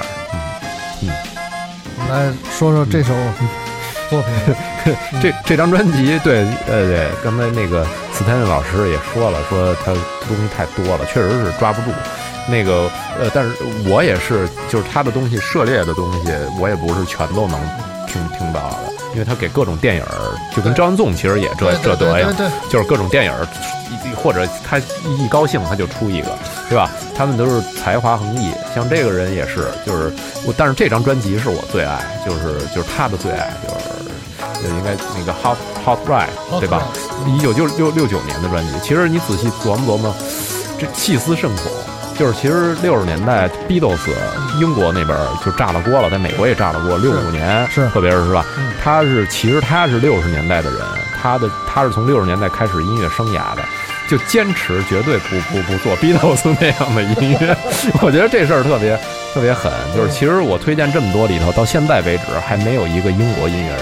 [1.04, 1.10] 嗯，
[2.00, 3.14] 我们来说说这首。
[5.22, 9.94] 这这张专辑，对，呃，对，刚才那个斯坦利老师也说了，说他
[10.28, 11.92] 东西太多了，确实是抓不住。
[12.50, 12.90] 那个，
[13.20, 13.52] 呃，但是
[13.86, 17.60] 我也是，就是他的东西涉猎的东西，我也不是全都能
[18.08, 23.34] 听听到的，因为他给各种电影儿，就跟张文纵其实也这这德样对，就是各种电影
[24.16, 26.38] 或者他一高兴他就出一个，
[26.70, 26.92] 对吧？
[27.18, 30.14] 他们都是才华横溢，像这个人也是，就是
[30.46, 36.84] 我，但是这张专辑是我最爱，就是就是他的最爱，就是就应该那个 Hot Hot Ride，Hot 对吧？
[37.26, 40.16] 一九六六六九年的专辑，其实你仔细琢磨琢磨，
[40.78, 41.72] 这细思甚恐。
[42.18, 44.00] 就是其实六十年代 Beatles
[44.60, 46.98] 英国那边就炸了锅了，在美国也炸了锅。
[46.98, 48.72] 六五年是特别是是吧嗯？
[48.84, 50.80] 他是其实他是六十年代的人，
[51.22, 53.64] 他的他是从六十年代开始音乐生涯的，
[54.10, 57.56] 就坚持绝对不不不做 Beatles 那样的音乐。
[58.02, 58.98] 我觉得这事儿特别
[59.34, 59.72] 特别狠。
[59.96, 63.82] 就是其实我推荐这么多里头，到现在为止还没有一个英国音乐人，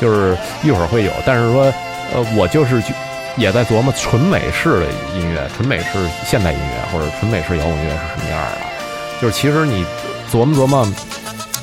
[0.00, 1.64] 就是一会儿会有，但是说
[2.12, 2.92] 呃，我就是去
[3.36, 5.86] 也在琢磨纯美式的音乐、纯美式
[6.26, 8.58] 现代音乐或者纯美式摇滚乐是什么样的。
[9.20, 9.84] 就是其实你
[10.30, 10.86] 琢磨琢磨，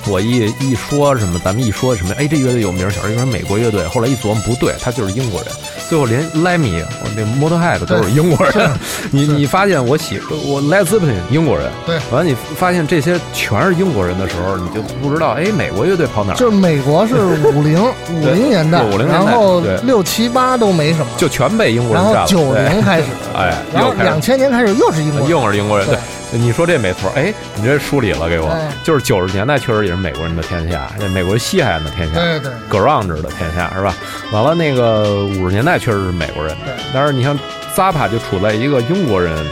[0.07, 5.51] 我一一说什么，咱们一说什么，哎，这乐队有名儿，小时候美国乐队，后来一琢磨不对，他就是英国人。
[5.91, 8.71] 最后连 Lemmy、我那 Motorhead 都是英国人。
[9.11, 11.97] 你你发现我喜我 Led Zeppelin 英国人，对。
[12.09, 16.37] 完了你发现这些全是英国人的时候，你就不知道，哎，美国乐队跑哪儿？
[16.37, 17.83] 就是美国是五零
[18.15, 19.75] 五零年代，50年代然后对。
[19.81, 22.13] 六七八都没什么，就全被英国人占了。
[22.13, 22.69] 然后九对。
[22.69, 25.99] 零开始，哎，然后两千年开始又是英国人，又是英国人，对对，
[26.31, 33.93] 你说这没错，哎，你这梳理了给我哎，就是九十年代确实也是美国人的天下，这美国西海岸的天下，对对 grunge 的天下是吧？
[34.31, 37.37] 完了，那个五十年代确实是美国人对，但是你像
[37.75, 39.45] Zappa 就处在一个英国人，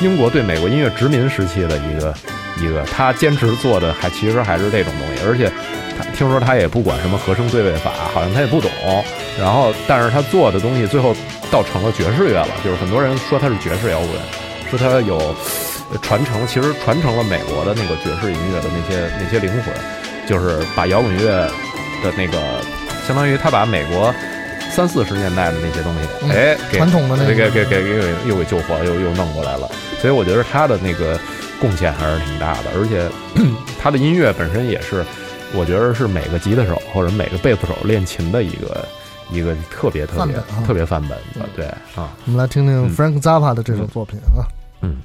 [0.00, 2.14] 英国对美国音乐殖民时期的一个
[2.60, 5.50] 一个，他坚持做的还其实还是这种东西，而且
[5.98, 8.70] 他听说他也不管什么和声对位法，好像他也不懂，
[9.40, 11.14] 然后但是他做的东西最后
[11.50, 14.10] 倒成了爵士乐了，就是很多人说他是爵士摇滚，
[14.70, 19.72] 说他有呃传承，其实传承了美国的那个爵士音乐的那些那些灵魂，
[20.28, 21.46] 就是把摇滚乐
[22.02, 22.38] 的那个，
[23.06, 24.12] 相当于他把美国
[24.70, 29.70] 三四十年代的那些东西，嗯哎，给传统的那个给给给给给又给救活，又又弄过来了。
[30.00, 31.18] 所以我觉得他的那个
[31.60, 33.08] 贡献还是挺大的，而且
[33.80, 35.04] 他的音乐本身也是，
[35.54, 38.86] 我觉得是每个吉他手或者每个贝斯手练琴的一个
[39.30, 41.10] 一个特别特别啊特别范本
[41.40, 41.64] 的，对
[41.94, 44.44] 啊，我们来听听嗯 Frank Zappa 的这首作品啊。
[44.82, 44.96] 嗯。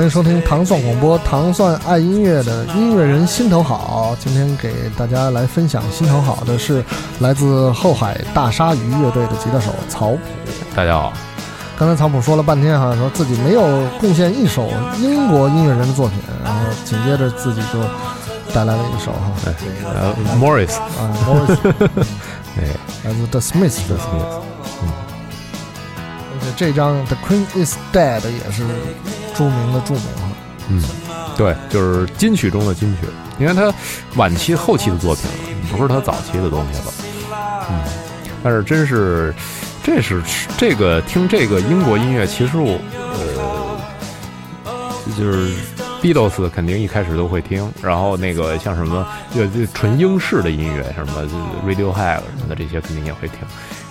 [0.00, 4.16] 欢迎收听糖蒜广播，糖蒜爱音乐的音乐人心头好。
[4.18, 6.82] 今天给大家来分享心头好的是
[7.18, 10.18] 来自后海大鲨鱼乐队的吉他手曹普。
[10.74, 11.12] 大家好，
[11.78, 17.78] 刚才曹普说了半天哈，说自己没有贡献一首英国音乐人的作品，然后紧接着自己就
[18.54, 19.30] 带来了一首哈，
[19.84, 21.56] 呃，Morris，啊，Morris，
[22.56, 22.64] 对
[23.04, 23.86] 来自 The Smiths。
[23.86, 24.40] The Smiths，
[24.82, 24.88] 嗯。
[26.32, 28.64] 而且这张 The Queen Is Dead 也是
[29.40, 30.36] 著名的著名了。
[30.68, 30.82] 嗯，
[31.34, 33.08] 对，就是金曲中的金曲。
[33.38, 33.72] 你看他
[34.16, 36.92] 晚期、后期的作品了，不是他早期的东西了。
[37.70, 37.82] 嗯，
[38.42, 39.34] 但是真是，
[39.82, 40.22] 这是
[40.58, 42.78] 这个听这个英国音乐，其实我
[44.66, 44.74] 呃，
[45.16, 45.54] 就是
[46.02, 51.22] Beatles 肯定一开始都会听，然后那个像什么就就纯英式的音乐，什么
[51.66, 53.38] Radiohead 什么的这些肯定也会听。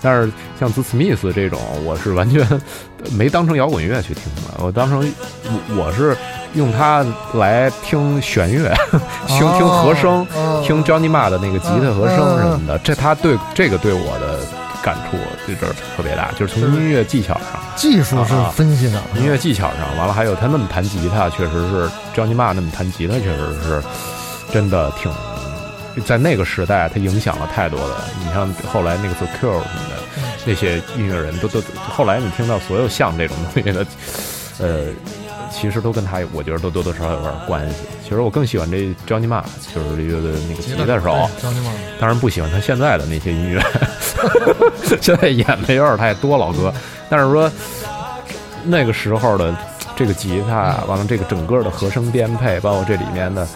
[0.02, 2.48] 但是像 The Smiths 这种，我是完全
[3.12, 5.02] 没当成摇滚乐去听的，我当成
[5.52, 6.16] 我我是
[6.54, 8.74] 用它来听弦乐，
[9.28, 12.78] 听听和声，哦听 Johnny Marr 的那个吉他和声什么的。
[12.80, 14.40] 这他对这个对我的
[14.82, 17.60] 感触这阵儿特别大，就是从音乐技巧上。
[17.76, 23.84] 技术是分析的，音乐技巧上，完了还有他那么弹吉他，确实是 Johnny Marr 那么弹吉他，确实是
[24.52, 25.12] 真的挺，
[26.04, 27.96] 在那个时代，他影响了太多的。
[28.24, 33.86] 你像后来那个 The Cure 什么的，那些音乐人都都后来你听到所有像这种东西的，
[34.60, 34.86] 呃，
[35.52, 37.76] 其实都跟他，我觉得都多多少少有点关系。
[38.04, 38.78] 其实我更喜欢这
[39.08, 39.44] Johnny Marr，
[39.74, 43.62] 就是这乐队那个吉他手，张金马当然不喜欢他现在的那些音乐，
[45.02, 46.74] 现在演的有点太多，老哥。
[47.10, 47.52] 但是说
[48.64, 49.56] 那个时候的
[49.96, 53.48] 这个吉他，完了这个整个的和声编配，包括这里面的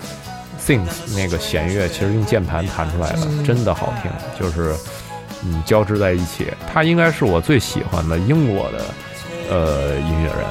[0.60, 4.76] synth 那个弦乐，其实用键盘弹出来的，真的好听，就是
[5.44, 6.48] 嗯交织在一起。
[6.72, 8.86] 他应该是我最喜欢的英国的
[9.50, 10.46] 呃音乐人，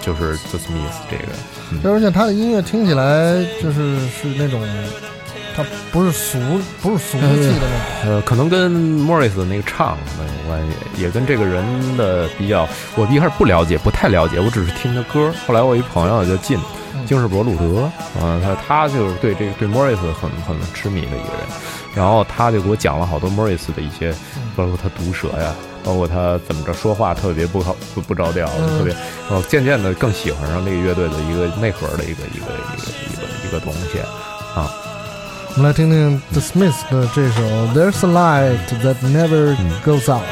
[0.00, 1.32] 就是 The Smiths 这个。
[1.70, 4.60] 嗯而且他的音乐听起来就是是那种，
[5.54, 6.38] 他不是俗，
[6.80, 7.66] 不是俗气的
[8.02, 8.12] 那种。
[8.12, 12.66] 呃，可能跟 Morris 的那个唱可能有关系，也跟这个人的比较。
[12.96, 15.30] 我一开始不了解，不太了解，我只是听他歌。
[15.46, 16.58] 后来我一朋友就进
[17.06, 17.90] 京士伯鲁德，
[18.22, 21.46] 嗯，他他就是对这个对 Morris 很很痴迷的一个人，
[21.94, 24.14] 然后他就给我讲了好多 Morris 的一些，
[24.56, 25.54] 包括他毒舌呀，
[25.88, 28.94] 包括他怎么着说话特别不好不不着调，特别，
[29.30, 33.98] 我渐渐的更喜欢上这个乐队的一个内核的一个一个一个一个一个东西
[34.54, 34.70] 啊。
[35.56, 37.40] 我们来听听 The Smiths 的这首
[37.72, 40.24] 《There's a Light That Never Goes Out》。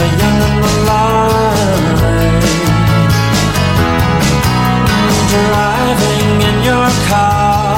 [0.00, 0.50] The the
[5.30, 7.76] Driving in your car.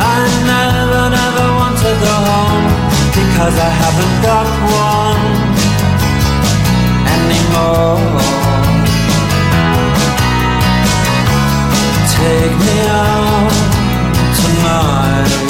[0.00, 0.18] I
[0.50, 2.66] never, never want to go home
[3.14, 4.48] Because I haven't got
[4.86, 5.24] one
[7.16, 8.00] anymore.
[12.16, 13.52] Take me out
[14.40, 15.49] tonight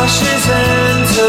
[0.00, 1.28] crashes into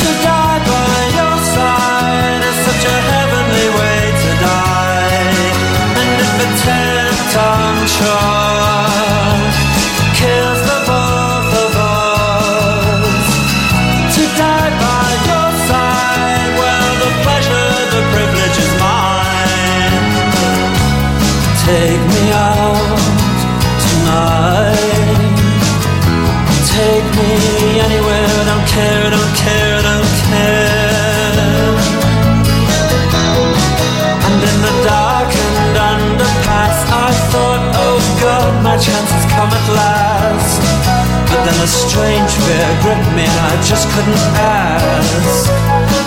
[0.00, 5.38] to die by your side is such a heavenly way to die.
[6.00, 6.32] And if
[41.68, 45.98] strange fear gripped me, and I just couldn't ask.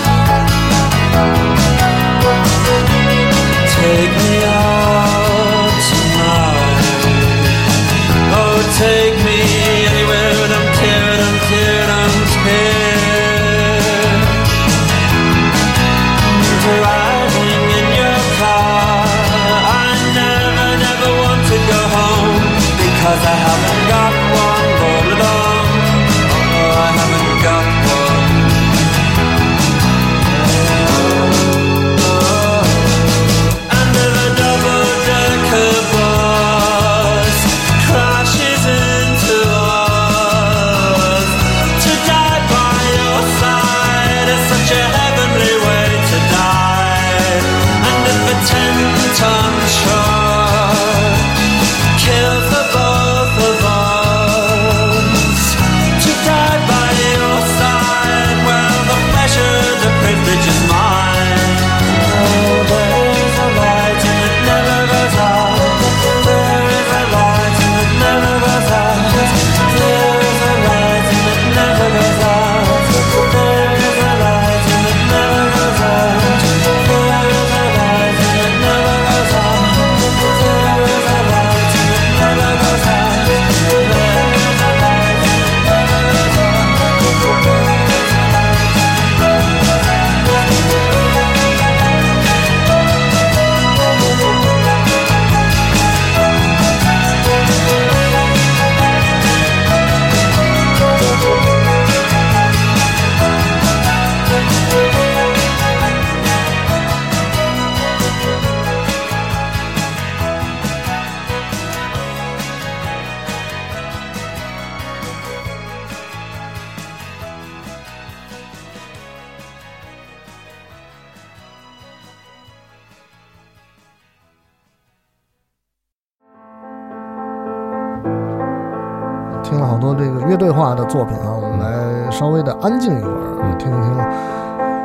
[129.52, 133.98] 听了好多这个乐队化的作品啊，我们来稍微的安静一会儿，嗯听一听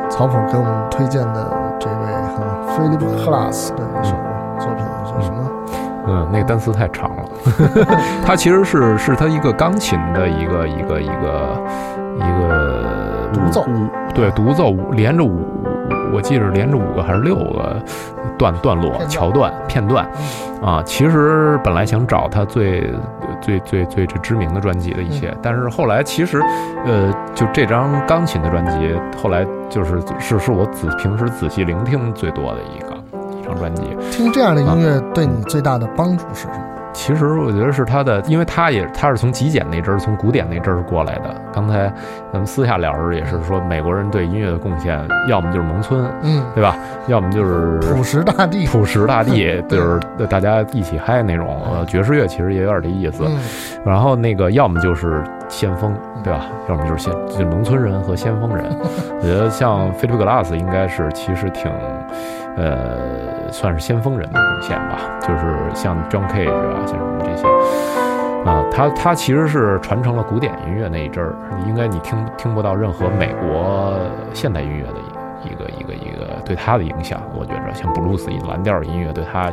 [0.09, 1.49] 曹普给我们推荐的
[1.79, 1.95] 这位
[2.35, 4.13] 哈菲利普克拉斯的一首
[4.59, 5.49] 作品叫什么？
[6.07, 7.23] 嗯，那个单词太长了。
[8.27, 11.57] 它其实是是它一个钢琴的一个一个一个
[12.17, 13.65] 一个独奏
[14.13, 15.45] 对独奏五连着五，
[16.13, 17.81] 我记着连着五个还是六个
[18.37, 20.05] 段段落桥段片段
[20.61, 20.83] 啊。
[20.85, 22.93] 其实本来想找他最
[23.47, 26.41] 最最最最知名的专辑的一些，但是后来其实
[26.85, 32.97] 呃，就这张钢琴的专辑，后来就是是是我仔平时仔细聆听最多的一个
[33.39, 33.83] 一张专辑。
[34.11, 36.66] 听这样的音乐对你最大的帮助是什么？
[36.97, 41.33] 其实我觉得是他的，因为他也他是从极简那阵儿，从古典那阵儿过来的。
[41.53, 41.93] 刚才
[42.33, 46.75] 咱们私下聊时也是说，美国人对音乐的贡献，要么就是农村，嗯，对吧？
[47.07, 51.61] 要么就是朴实大地，朴实大地， 就是大家一起嗨那种。
[51.71, 53.23] 呃，爵士乐其实也有点这意思。
[53.27, 53.37] 嗯
[53.85, 56.41] 然后那个要么就是先锋，对吧？
[56.67, 58.65] 要么就是先就是农村人和先锋人。
[59.21, 61.71] 我觉得像菲利普格拉斯应该是其实挺，
[62.57, 62.97] 呃，
[63.51, 64.99] 算是先锋人的贡献吧。
[65.21, 67.47] 就是像 John Cage 啊，像什么这些。
[68.45, 71.35] 啊，他他其实是传承了古典音乐那一阵儿，
[71.67, 73.93] 应该你听听不到任何美国
[74.33, 74.93] 现代音乐的
[75.43, 77.21] 一个一个一个对他的影响。
[77.37, 79.51] 我觉着像布鲁斯、蓝调音乐对他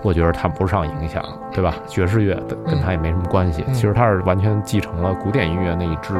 [0.00, 1.74] 我觉得谈不上影响，对吧？
[1.88, 3.64] 爵士乐的跟他也没什么关系。
[3.66, 6.14] 嗯其实他是完全继承了古典音乐那一支，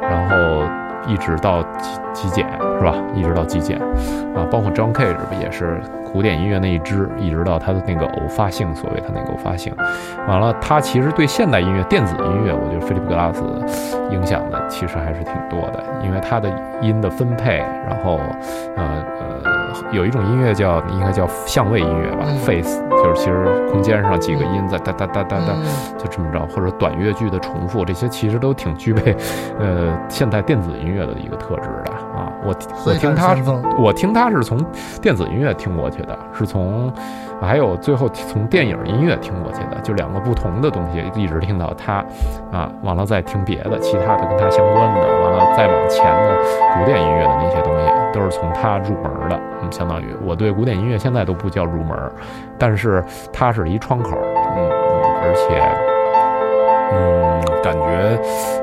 [0.00, 0.36] 然后
[1.06, 2.44] 一直到极极简，
[2.78, 2.94] 是吧？
[3.14, 3.78] 一直到极简
[4.34, 5.80] 啊，包括 John Cage 不也是
[6.12, 9.74] 古典音乐那一支，一直到他的那个偶发性，所谓他那个偶发性。
[10.26, 13.42] 完了，他其实对现代音乐、电子音乐，我觉得菲利普格拉斯
[14.10, 16.50] 影响的其实还是挺多的，因为他的
[16.80, 18.18] 音的分配，然后
[18.76, 19.55] 呃呃，
[19.92, 29.14] 有一种音乐叫应该叫相位音乐吧、嗯 f a c e 就是其实空间上几个音在哒哒哒哒哒，嗯就这么着，或者短乐句的重复，这些其实都挺具备
[29.60, 32.32] 呃现代电子音乐的一个特质的啊。
[32.42, 32.54] 我
[32.86, 33.36] 我听他
[33.78, 34.58] 我听他是从
[35.02, 36.92] 电子音乐听过去的，是从
[37.40, 42.04] 还有最后从电影音乐听过去的，就两个不同的东西，一直听到他
[42.50, 46.36] 啊，完了再听别的其他的跟他相关的，完了再往前的
[46.78, 49.38] 古典音乐的那些东西，都是从他入门的。
[49.70, 51.96] 相当于我对古典音乐现在都不叫入门，
[52.58, 54.16] 但是它是一窗口，
[54.56, 55.62] 嗯嗯，而且。
[56.88, 58.16] 嗯，感觉，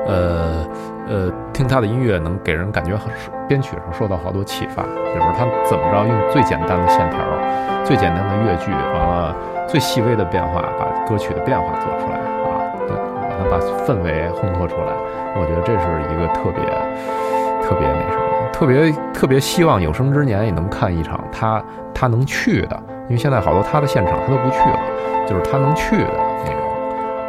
[0.06, 0.66] 呃
[1.06, 3.12] 呃，听他的音乐能给人感觉很
[3.46, 7.18] 编曲上受到好多启发，就是他怎么着用最简单的线条、
[7.84, 9.36] 最简单的乐句，完了
[9.68, 14.94] 最细微的变化，把歌曲的变化做出来啊，对，完了把氛围烘托出来。
[15.36, 16.64] 我觉得这是一个特别
[17.60, 18.23] 特别那什么，
[18.54, 21.60] 特别特别希望有生之年也能看一场他
[21.92, 24.78] 他能去的，因为现在好多他的现场他都不去了，
[25.26, 26.10] 就是他能去的
[26.44, 26.60] 那种，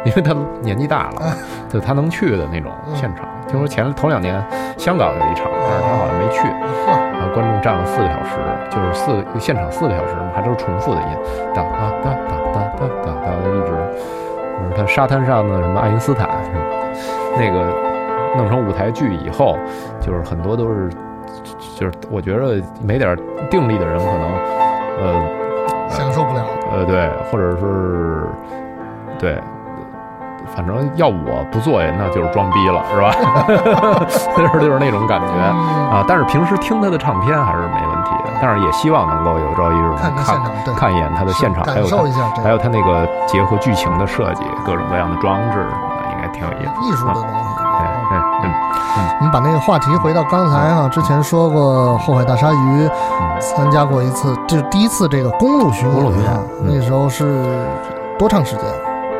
[0.04, 1.36] 因为他年纪大了，
[1.68, 3.26] 就他能去的那种现场。
[3.48, 4.40] 听说前头两年
[4.78, 6.46] 香港有一场，但是他好像没去，
[6.86, 8.36] 然后观众站了四个小时，
[8.70, 11.08] 就是四个现场四个小时嘛，还都是重复的音。
[11.52, 13.72] 哒哒哒哒哒哒哒哒一直，
[14.62, 16.28] 就是他沙滩上的什么爱因斯坦，
[17.36, 17.66] 那个
[18.36, 19.58] 弄成舞台剧以后，
[20.00, 20.88] 就是很多都是。
[21.76, 23.14] 就是我觉得没点
[23.50, 24.22] 定力的人可能，
[25.02, 25.28] 呃，
[25.90, 26.40] 享受不了。
[26.72, 28.26] 呃，对，或者是
[29.18, 29.38] 对，
[30.56, 33.12] 反正要我不做，那就是装逼了，是吧？
[34.34, 36.02] 就是 就是那种感觉啊。
[36.08, 45.58] 但是平时听他的唱片还是没问题的，但是也希望能够有朝一日看能看一眼他的现场，还感有受一下还有他那个结合剧情的设计，各种各样的装置，
[46.10, 47.04] 应该挺有意思。
[49.18, 52.88] 我们把那个话题回到刚才哈，之前说过《后海大鲨鱼》
[53.40, 57.66] 参加过一次，就是第一次这个公路巡公路巡演演啊，嗯那时候是
[58.18, 58.64] 多长时间？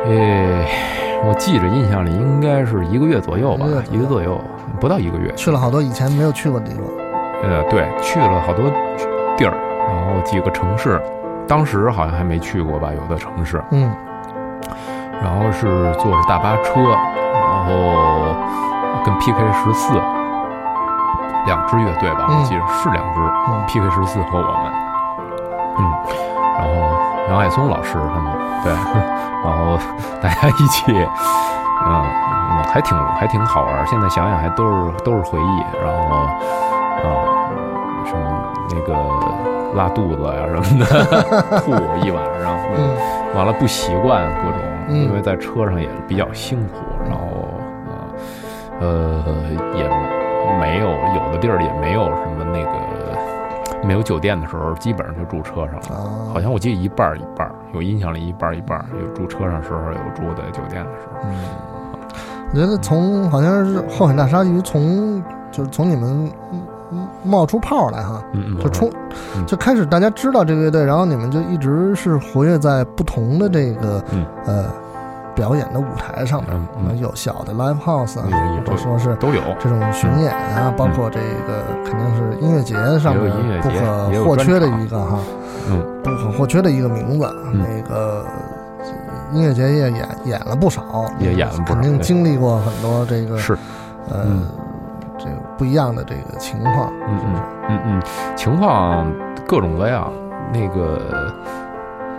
[0.07, 0.65] 呃，
[1.27, 4.41] 我记着印象里应该是一个月左右吧一个左右，
[4.81, 5.33] 不到一个月。
[5.35, 6.83] 去了好多以前没有去过的地方。
[7.43, 8.65] 呃，对，去了好多
[9.37, 9.53] 地儿，
[9.89, 11.01] 然后几个城市，
[11.47, 13.63] 当时好像还没去过吧，有的城市。
[13.73, 13.91] 嗯，
[15.23, 18.35] 然后是坐着大巴车，然后
[19.05, 19.95] 跟 PK 十四
[21.47, 22.41] 两支乐队吧，嗯。
[22.41, 23.65] 我记得是两支、嗯。
[23.67, 24.73] PK 十四和我们，
[25.79, 25.81] 嗯，
[26.59, 26.71] 然后
[27.29, 28.33] 杨海松老师他们
[28.65, 28.73] 对，
[29.45, 29.79] 然后
[30.21, 30.93] 大家一起，
[31.87, 33.87] 嗯嗯，还挺还挺好玩儿。
[33.87, 37.07] 现在想想还都是都是回忆，然后啊
[38.05, 38.21] 什么
[38.71, 38.95] 那个
[39.75, 41.73] 拉肚子呀、什么的， 吐
[42.05, 42.97] 一晚上，嗯。
[43.35, 44.97] 完了不习惯各种，嗯。
[45.05, 46.75] 因为在车上也比较辛苦，
[48.81, 49.35] 呃呃
[49.75, 49.89] 也
[50.61, 55.97] 没有有的地儿也没有什么那个没有酒店的时候，基本上就住车上了。
[55.97, 61.21] 啊，好像我记得一半儿一半儿，有印象里一半儿一半儿，有住车上时候，有住在酒店的时候。
[61.25, 61.37] 嗯，
[62.53, 65.23] 我觉得从好像是后海大鲨鱼从
[65.53, 66.31] 就是从你们
[67.25, 68.23] 冒出泡来哈，
[68.61, 68.91] 就出
[69.37, 74.65] 嗯就开始大家知道这个乐队，然后你们就一直是活跃在不同的这个嗯呃
[75.37, 76.99] 表演的舞台上面，嗯嗯。
[76.99, 83.31] 有小的 live house 啊，也或者说是都有，这种巡演啊，包括这个肯定是音乐节上面
[83.61, 85.19] 不可或缺的一个哈，
[85.69, 85.85] 嗯。
[86.03, 87.27] 不可或缺的一个名字。
[87.53, 87.61] 嗯。
[87.63, 88.25] 那个
[89.33, 93.53] 音乐节也演演了不少，也演了不少肯定经历过很多这个是，
[94.11, 94.47] 呃嗯。
[95.19, 96.93] 这个不一样的这个情况。
[97.09, 98.03] 嗯嗯嗯嗯，
[98.37, 99.07] 情况
[99.47, 100.11] 各种各样。
[100.53, 101.35] 那个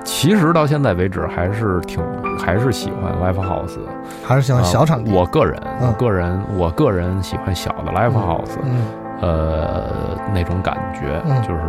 [0.08, 2.02] 其实到现在为止还是挺
[2.40, 3.78] 还是喜欢 live house，
[4.26, 5.12] 还是喜欢小场地。
[5.12, 5.88] 啊我个人，嗯。
[5.90, 8.82] 我个人，我个人喜欢小的 live house，、嗯。
[9.20, 11.42] 呃，那种感觉、嗯。
[11.42, 11.62] 就是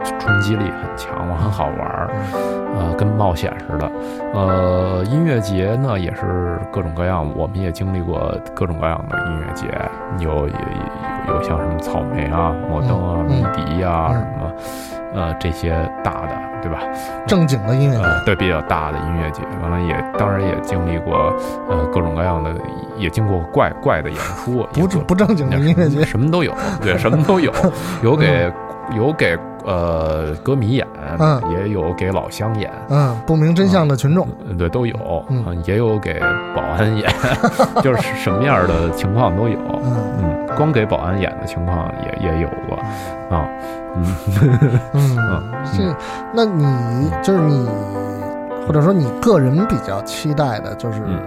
[0.00, 2.88] 呃冲击力很强，很好玩儿，嗯。
[2.88, 3.90] 呃，跟冒险似的。
[4.32, 9.66] 呃，音乐节呢也是各种各样，我们也经历过各种各样的音乐节，
[10.20, 10.46] 有有
[11.28, 14.14] 有有像什么草莓啊、摩登啊、嗯迷笛啊、嗯。
[14.14, 14.52] 什么，
[15.14, 15.70] 呃，这些
[16.04, 16.80] 大的，对吧？
[17.26, 21.32] 正经的音乐呃，节，对，比较大的音乐节，完了也当然也经历过，
[21.68, 22.52] 呃，各种各样的，
[22.96, 26.04] 也经过怪怪的演出，不不正经的音乐节。
[26.04, 27.52] 什么都有，对，什么都有，
[28.02, 28.50] 有给
[28.96, 30.86] 有给呃歌迷演，
[31.18, 31.40] 嗯。
[31.52, 34.26] 也有给老乡演，嗯，不明真相的群众。
[34.48, 34.94] 嗯对，都有，
[35.28, 35.44] 嗯。
[35.46, 36.18] 嗯，也有给
[36.54, 37.08] 保安演，
[37.82, 39.96] 就是什么样的情况都有，嗯。
[40.22, 42.76] 嗯，光给保安演的情况也也有过，
[43.36, 43.46] 啊，
[43.96, 44.14] 嗯，
[44.94, 45.94] 嗯 嗯， 这，
[46.34, 47.68] 那你就是你，
[48.66, 51.20] 或者说你个人比较期待的，就是嗯。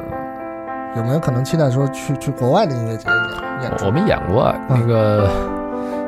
[0.97, 3.71] 有没有可能期待说去去国外的音乐节演演？
[3.85, 4.77] 我们演过嗯。
[4.77, 5.29] 那个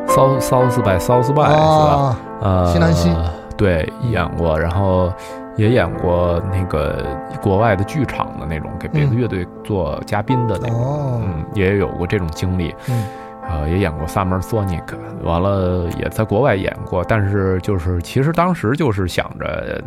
[0.08, 1.42] South South by South by 是吧？
[1.44, 3.16] 啊，呃，西南西
[3.58, 5.12] 对演过，然后
[5.56, 7.04] 也演过那个
[7.42, 12.76] 国外的剧场的那种，给别的嗯乐队做嘉宾的那种，哦嗯，也有过这种经历。
[12.90, 13.04] 嗯
[13.46, 14.84] 呃，也演过 Summer Sonic，
[15.22, 19.82] 完了也在国外演过，但是就是其实当时就是想着，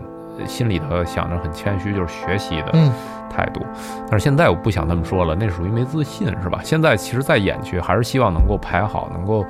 [0.46, 2.92] 心里头想着很谦虚，就是学习的嗯
[3.36, 3.60] 态度。
[4.08, 6.60] 但是现在我不想那么说了，那属于没自信，是吧？
[6.64, 9.44] 现在其实再演去，还是希望能够排好，能够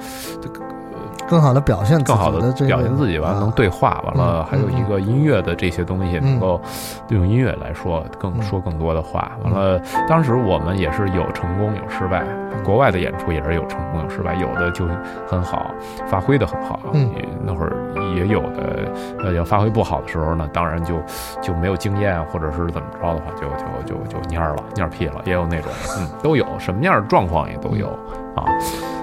[1.28, 6.60] 更好的表现更好的表现自己，完了能啊对话，完了嗯还有一个音乐的这些东西，能够
[7.08, 8.42] 用音乐来说更嗯。
[8.42, 9.32] 说更多的话。
[9.42, 12.24] 完了，当时我们也是有成功有失败，
[12.64, 14.86] 国外的演出也是有成功有失败，有的就
[15.26, 15.70] 很好，
[16.06, 17.10] 发挥的很好，嗯。
[17.16, 17.72] 也那会儿
[18.16, 20.94] 也有的，呃，要发挥不好的时候呢，当然就
[21.40, 23.48] 就没有经验，或者是怎么着的话，就
[23.84, 27.88] 就就就蔫儿了，蔫儿屁了，也有那种，嗯，都有，什么样的状况也都有
[28.36, 28.44] 啊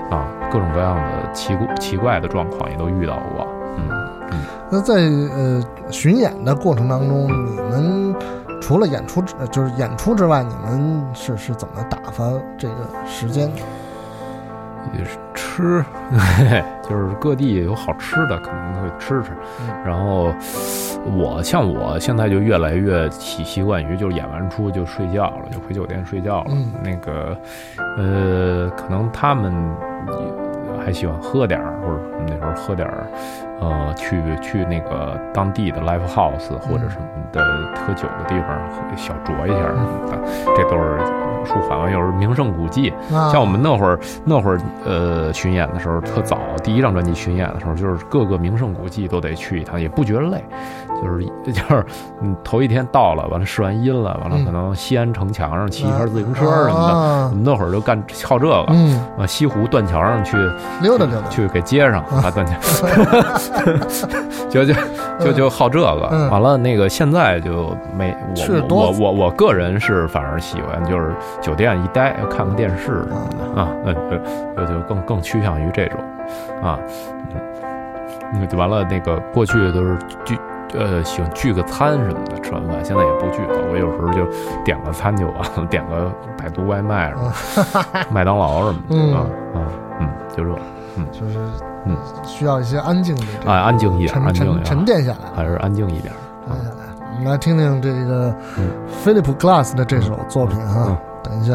[0.10, 3.90] 啊，各种各样的奇奇怪的状况也都遇到过，嗯
[4.70, 8.16] 那在呃巡演的过程当中，你们
[8.60, 12.76] 除了演出之就是演出之外，你们是是怎么打发这个
[13.06, 13.52] 时间？
[14.98, 15.84] 也是吃，
[16.88, 19.32] 就是各地有好吃的，可能会吃吃。
[19.62, 20.34] 嗯然后
[21.06, 26.52] 我像我现在就越来越习习惯于，就是演完出就睡觉了，就回酒店睡觉了。
[26.52, 27.38] 嗯那个
[27.98, 29.52] 呃，可能他们
[30.08, 33.08] 也还喜欢喝点儿，或者那时候喝点儿，
[33.64, 37.42] 呃，去去那个当地的 live house 或者什么的
[37.76, 40.18] 喝酒的地方喝小酌一下什么的，
[40.56, 41.00] 这都是
[41.46, 42.94] 舒缓完，又是名胜古迹。
[43.14, 50.44] 啊像我们那会儿那会儿呃巡演的时候特早，第一张专辑巡演的时候，就是各个名胜古迹都得去一趟，也不觉得累，
[51.02, 51.86] 就是就是
[52.22, 58.66] 嗯头一天到了，完了试完音了，完了嗯可能西安城墙上骑一圈自行车什么的，啊我们那会儿就干好这个。
[58.70, 60.38] 嗯，啊，西湖断桥上去
[60.82, 61.30] 溜达溜达。
[61.30, 62.54] 去给接上，把断桥，
[64.50, 64.74] 就就
[65.20, 66.10] 就就好这个。
[66.12, 68.16] 嗯完了，那个现在就没
[68.70, 76.00] 我我我我个人是反而喜欢就是酒店一待看看电视什么的啊，那就就就更更趋向于这种
[76.64, 76.80] 啊，
[77.34, 77.42] 嗯，
[78.34, 78.84] 那就完了。
[78.84, 80.38] 那个过去都是聚
[80.78, 83.60] 呃喜欢聚个餐什么的，吃完饭现在也不聚了。
[83.72, 84.26] 我有时候就
[84.64, 87.32] 点个餐就完了，点个百度外卖什么
[87.94, 89.20] 的，麦当劳什么的嗯啊
[89.56, 89.60] 啊
[90.00, 90.50] 嗯，就这
[90.98, 91.06] 嗯。
[91.12, 91.40] 就是
[91.86, 95.18] 嗯需要一些安静的这个啊，安静一点，沉沉沉淀下来。
[95.36, 96.14] 还是安静一点。
[96.48, 96.78] 沉淀下来。
[97.16, 98.70] 我们来听听这个嗯
[99.04, 101.54] Philip Glass 的这首作品哈嗯，等一下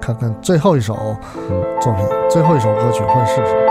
[0.00, 1.16] 看看最后一首
[1.50, 3.67] 嗯作品，最后一首歌曲会是什么。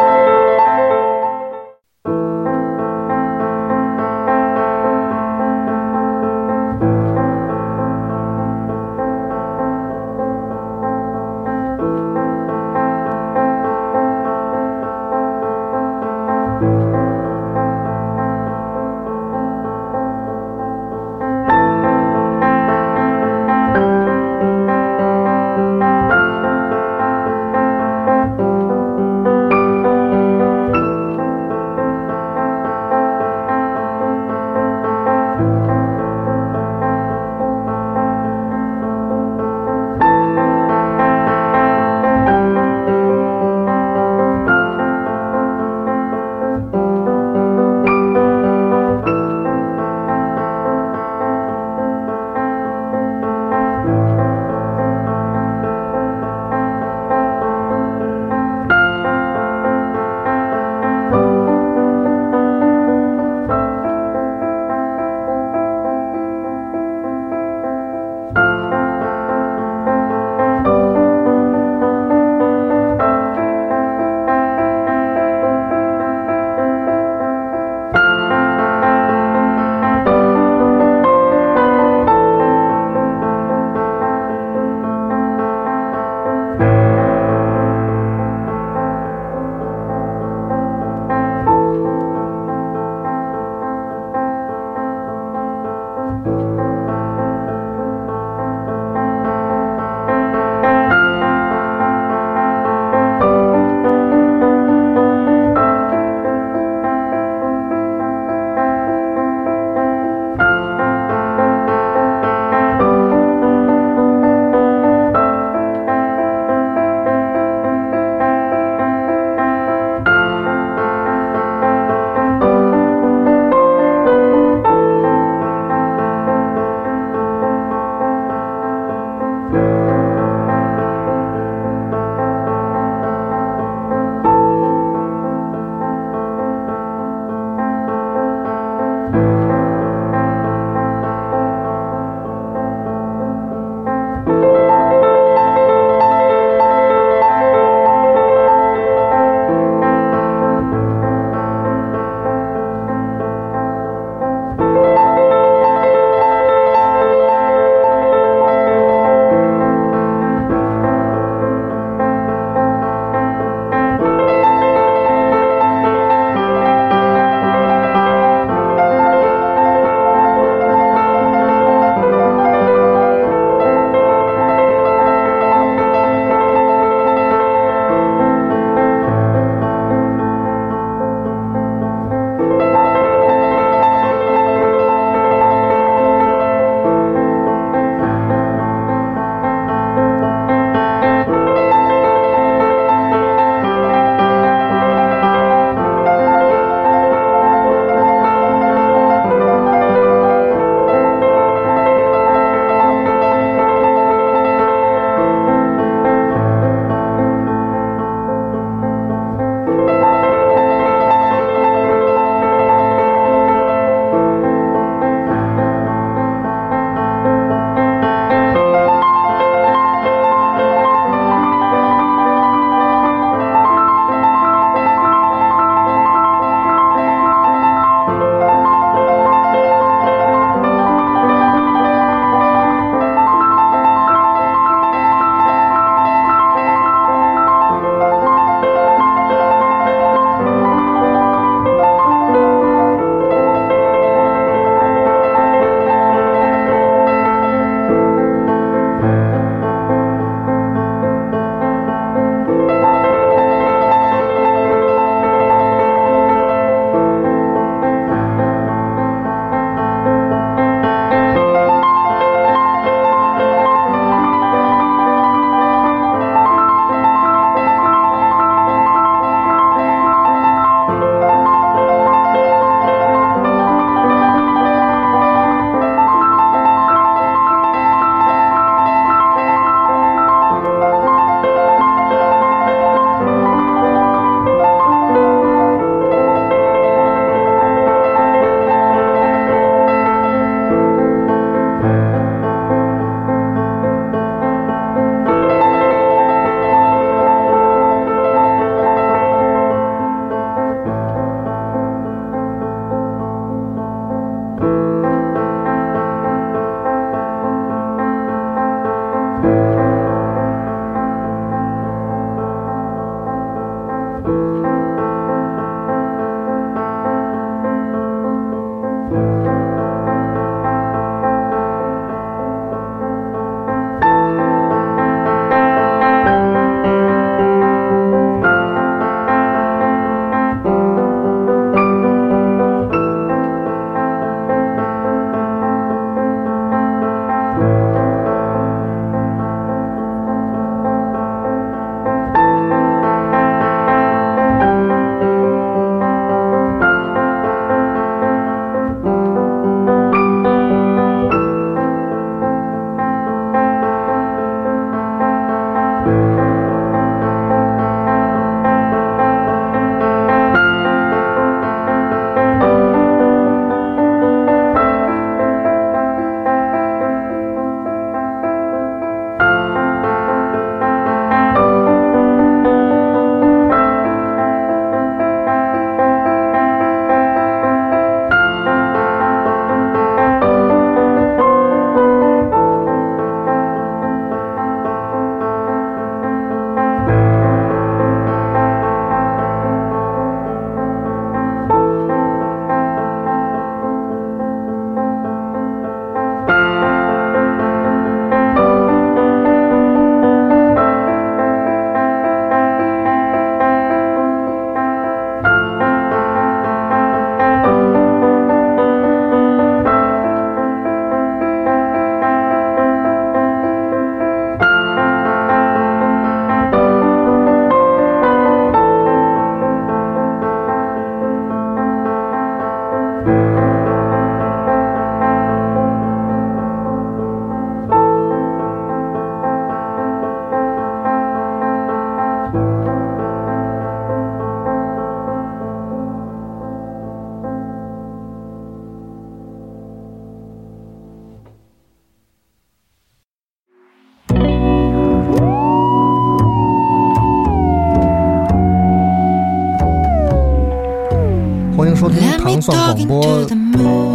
[453.06, 453.46] 广播，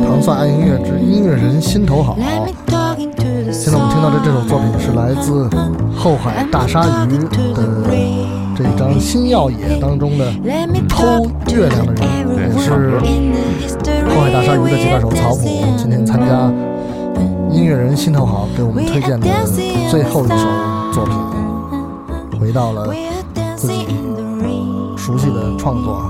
[0.04, 2.16] 糖蒜爱音乐之音乐人心头好。
[3.52, 5.48] 现在我们听到的这首作品是来自
[5.94, 7.18] 后海大鲨鱼
[7.54, 7.62] 的
[8.56, 10.32] 这一张《新耀野》当中的
[10.88, 11.04] 《偷
[11.54, 12.02] 月亮的人》，
[12.34, 12.98] 也是
[14.08, 15.42] 后海大鲨鱼的吉他手曹普
[15.76, 16.50] 今天参加
[17.50, 19.28] 音乐人心头好给我们推荐的
[19.90, 20.36] 最后一首
[20.92, 22.92] 作品，回到了
[23.54, 23.86] 自己
[24.96, 26.02] 熟悉的创作。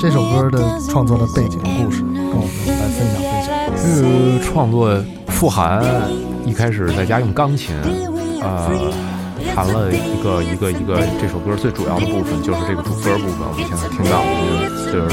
[0.00, 3.52] 这首歌的创作的背景故事，跟我们来分享分享。
[3.76, 4.96] 这个创作
[5.28, 5.84] 傅涵
[6.46, 7.76] 一开始在家用钢琴，
[8.40, 8.72] 呃，
[9.54, 13.44] 弹了一个一个一个这首歌最主要的部分，就是这个主歌部分。
[13.44, 15.12] 我们现在听到的就是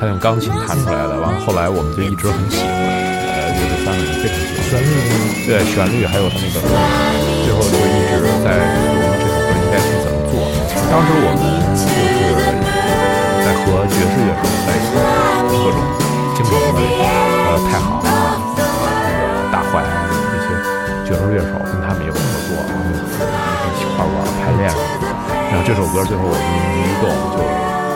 [0.00, 1.14] 他用钢琴弹出来的。
[1.22, 4.90] 完了后来我们就一直很喜欢，呃，乐队三个人非常喜欢旋律
[5.46, 8.50] 对旋律，还有他那个最后就一直在
[8.82, 10.42] 琢磨这首歌应该去怎么做。
[10.90, 11.53] 当时我们
[13.64, 14.92] 和爵士乐手在一起，
[15.48, 15.80] 各种
[16.36, 18.06] 京城的呃太行啊，
[18.56, 20.46] 那个大坏啊这些
[21.04, 25.04] 爵士乐手跟他们有合作，然后一起画馆排练什么的。
[25.50, 26.44] 然后这首歌最后我们
[26.76, 27.38] 一动就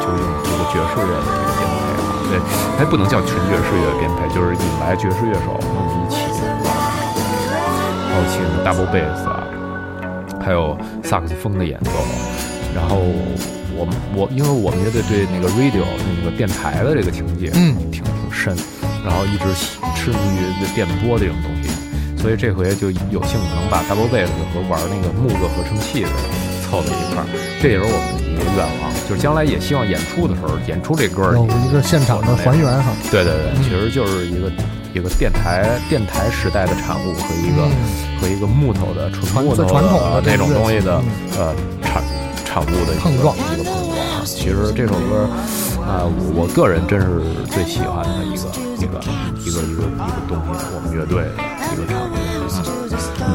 [0.01, 2.33] 就用这个爵士乐的这个编配啊，对，
[2.79, 6.17] 它不能叫纯爵士乐编配，就是引来爵士乐手跟我们一起
[8.09, 9.45] 还有请 double bass 啊，
[10.45, 11.91] 还有萨克斯风的演奏，
[12.75, 12.97] 然后
[13.79, 15.87] 我们我因为我们乐队对那个 radio
[16.19, 18.57] 那个电台的这个情节嗯挺挺深，
[19.07, 21.71] 然后一直喜痴迷于电波这种东西，
[22.21, 26.11] 所以这回就有幸能把 double bass 和玩那个木个合成器的
[26.67, 27.27] 凑在一块儿，
[27.63, 32.91] 这也是我们的一个愿望，就是将来也希望演出的时候演出这歌儿有一个现场的还原哈。
[33.11, 34.51] 对对对，其实就是一个
[34.95, 37.63] 一个电台电台时代的产物和一个、
[38.21, 41.01] 和一个木头的纯木头传统的这那种东西的
[41.39, 41.55] 嗯呃
[42.59, 44.23] 产产物的碰撞一个碰撞啊。
[44.25, 45.29] 其实这首歌
[45.83, 48.45] 啊、我我个人真是最喜欢的一个
[48.77, 49.01] 一个
[49.41, 51.31] 一个一个一个东西，我们乐队的
[51.73, 52.13] 一个产物。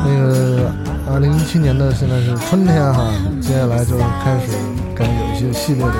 [0.05, 0.71] 那个
[1.11, 4.51] 二零一七年的现在是春天哈，接下来就开始
[4.93, 5.93] 该有一些系列的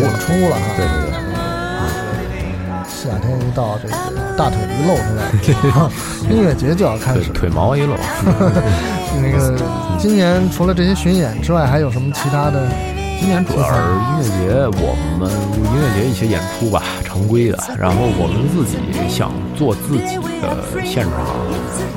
[0.00, 0.62] 演出了哈。
[0.76, 1.12] 对对对。
[2.84, 3.94] 夏天一到，这个
[4.36, 5.22] 大腿一露出来，
[6.30, 7.30] 音乐节就要开对始。
[7.32, 7.94] 腿毛一露，
[9.20, 9.54] 那个
[9.98, 12.66] 今年除了这些巡演之外，还有什么其他的？
[13.20, 14.42] 今年主要是音乐节，
[14.82, 17.58] 我们音乐节一些演出吧，常规的。
[17.78, 21.22] 然后我们自己想做自己的现场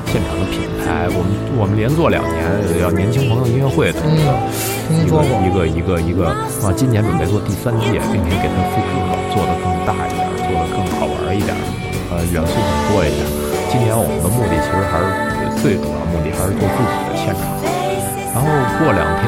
[0.06, 2.46] 现场的品牌，我们我们连做两年，
[2.78, 4.38] 叫年轻朋友音乐会的一个、
[4.86, 6.30] 听说过一个一个一个
[6.62, 11.50] 啊，今年准备做第三届，并且给它复制了，做得更大一点，做得更好玩一点，
[12.10, 13.26] 呃，元素很多一点。
[13.70, 15.06] 今年我们的目的其实还是
[15.60, 17.42] 最主要目的还是做自己的现场。
[18.30, 18.46] 然后
[18.78, 19.26] 过两天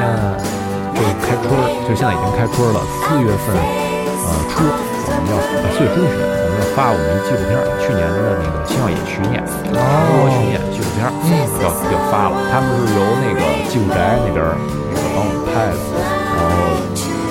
[0.93, 2.79] 就开春儿，就现在已经开春儿了。
[3.03, 11.11] 四月份，呃初，我们要呃四月中旬，我们要发我们一纪录片儿，去年的那个《青耀野巡演》中国巡演纪录片儿，
[11.59, 12.37] 要要发了。
[12.53, 15.81] 他们是由那个纪录宅那边儿那个帮我们拍的，
[16.37, 16.79] 然后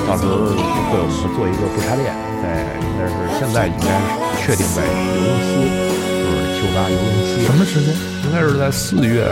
[0.05, 0.51] 到时候
[0.91, 2.11] 会我们做一个不插电，
[2.43, 7.45] 在应该是现在应该是确定在尤伦斯，就是丘巴尤伦斯。
[7.45, 7.95] 什么时间？
[8.25, 9.27] 应该是在四月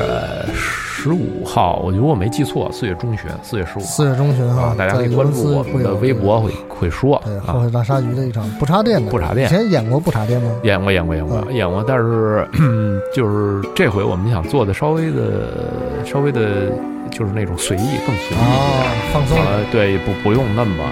[0.55, 3.81] 十五号，我觉得我没记错，四月中旬，四月十五。
[3.81, 7.61] 四月中旬哈啊，，大家可以关注我们的微博，会会说对啊后。
[7.61, 9.11] 海大鲨鱼的一场不插电的。
[9.11, 10.51] 不插电以前演过不插电吗？
[10.65, 12.47] 演过，演过，演过，嗯演过，但是
[13.15, 16.71] 就是这回我们想做的稍微的、稍微的，
[17.17, 19.39] 就是那种随意，更随意一啊点。，放松。
[19.41, 20.85] 呃，对，不不用那么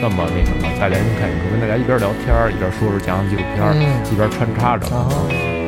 [0.00, 4.86] 那么那什么，大家一看演出，跟大家一边聊天儿一边说说讲讲纪录片儿，嗯一边穿插着，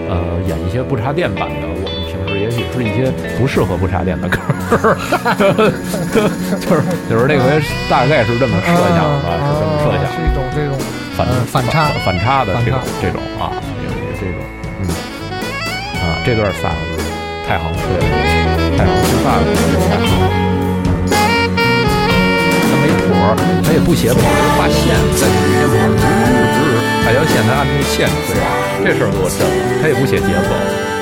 [0.07, 3.11] 呃，演一些不插电版的，我们平时也许是一些
[3.43, 4.39] 不适合不插电的歌
[4.79, 4.95] 儿，
[6.63, 7.59] 就是就是这回
[7.91, 10.79] 大概是这么设想的，是这么设想啊是一种这种
[11.19, 13.51] 反呃反差反差的这种这种啊，
[13.83, 14.39] 有有这种
[14.79, 14.87] 嗯。
[15.99, 17.03] 啊，这段萨克斯
[17.49, 18.05] 太行吹了，
[19.29, 20.17] 太行吹萨克斯太行。
[22.65, 26.01] 它没谱儿，它也不写谱儿，就画线，在底下谱儿，直
[26.33, 28.41] 直直，哪条线它按照线吹，
[28.85, 29.53] 这事儿给我震了。
[29.81, 30.51] 它也不写节奏，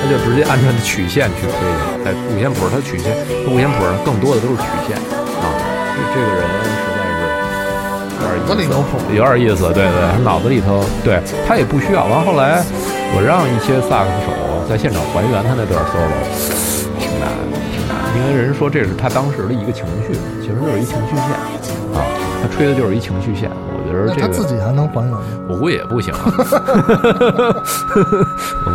[0.03, 2.03] 它就直接按照曲线去推去了。
[2.03, 3.15] 在五线谱儿，它曲线，
[3.47, 4.99] 五线谱儿上更多的都是曲线
[5.39, 5.47] 啊。
[5.95, 6.43] 这这个人
[6.83, 7.23] 实在是
[8.43, 8.75] 有点意思
[9.15, 12.05] 有点意思，对对，他脑子里头，对他也不需要。
[12.07, 12.63] 完后来，
[13.15, 14.35] 我让一些萨克斯手
[14.69, 16.11] 在现场还原他那段 solo，
[18.17, 21.31] 因为人说这是他当时的一个情绪，其实就是一情绪线
[21.95, 22.03] 啊，
[22.43, 23.51] 他吹的就是一情绪线。
[23.51, 25.21] 我觉得这个他自己还能还原吗？
[25.49, 26.25] 我估计也不行，我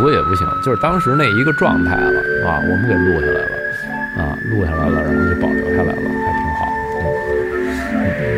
[0.01, 3.51] 估计也不行，就是当时那一个状态了啊，我们给录下来了
[4.17, 6.61] 啊，录下来了，然后就保留下来了，还挺好。
[7.03, 8.29] 嗯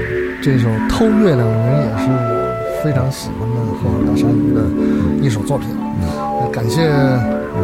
[0.41, 2.51] 这首《偷月亮的人》也是我
[2.84, 4.59] 非常喜欢的后海大鲨鱼的
[5.21, 5.69] 一首作品。
[5.69, 5.81] 嗯
[6.51, 6.81] 感谢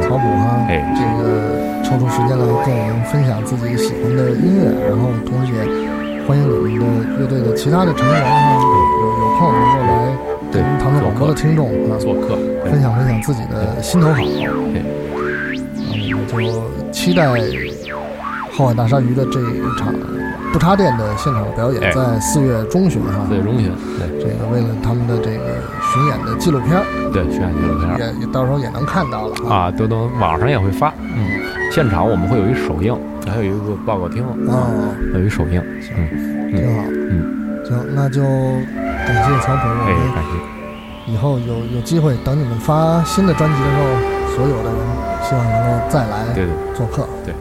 [0.02, 0.84] 曹补哈，哎。
[0.96, 5.60] 这个抽出时间来跟我们分享自己喜欢的音乐，然后同时也
[6.28, 9.90] 欢迎你们的乐队的其他的成员哈，有有空能够来
[10.52, 12.38] 对跟唐宋广播的听众啊做客，
[12.70, 14.16] 分享分享自己的心头好。
[14.16, 14.84] 对
[15.82, 17.26] 那我们就期待
[18.54, 19.94] 后海大鲨鱼的这一场
[20.52, 21.92] 不插电的现场表演，哎。
[21.92, 23.26] 在四月中旬哈。
[23.28, 24.20] 四月中旬，对。
[24.20, 29.49] 这个为了他们的这个巡演的纪录片儿，对巡演纪录片儿也也到时候也能看到了。
[29.49, 30.94] 啊，都等网上也会发。
[31.02, 31.28] 嗯，
[31.72, 32.95] 现场我们会有一首映，
[33.28, 34.70] 还有一个报告厅，啊，
[35.14, 35.61] 有一首映。
[35.98, 36.84] 嗯，挺好。
[36.90, 41.11] 嗯，行，那就感谢曹鹏，我哎，们感谢。
[41.11, 44.80] 以后有有机会，等你们发新的专辑的时候，所有的人
[45.24, 47.07] 希望能够再来对对做客。
[47.26, 47.34] 对。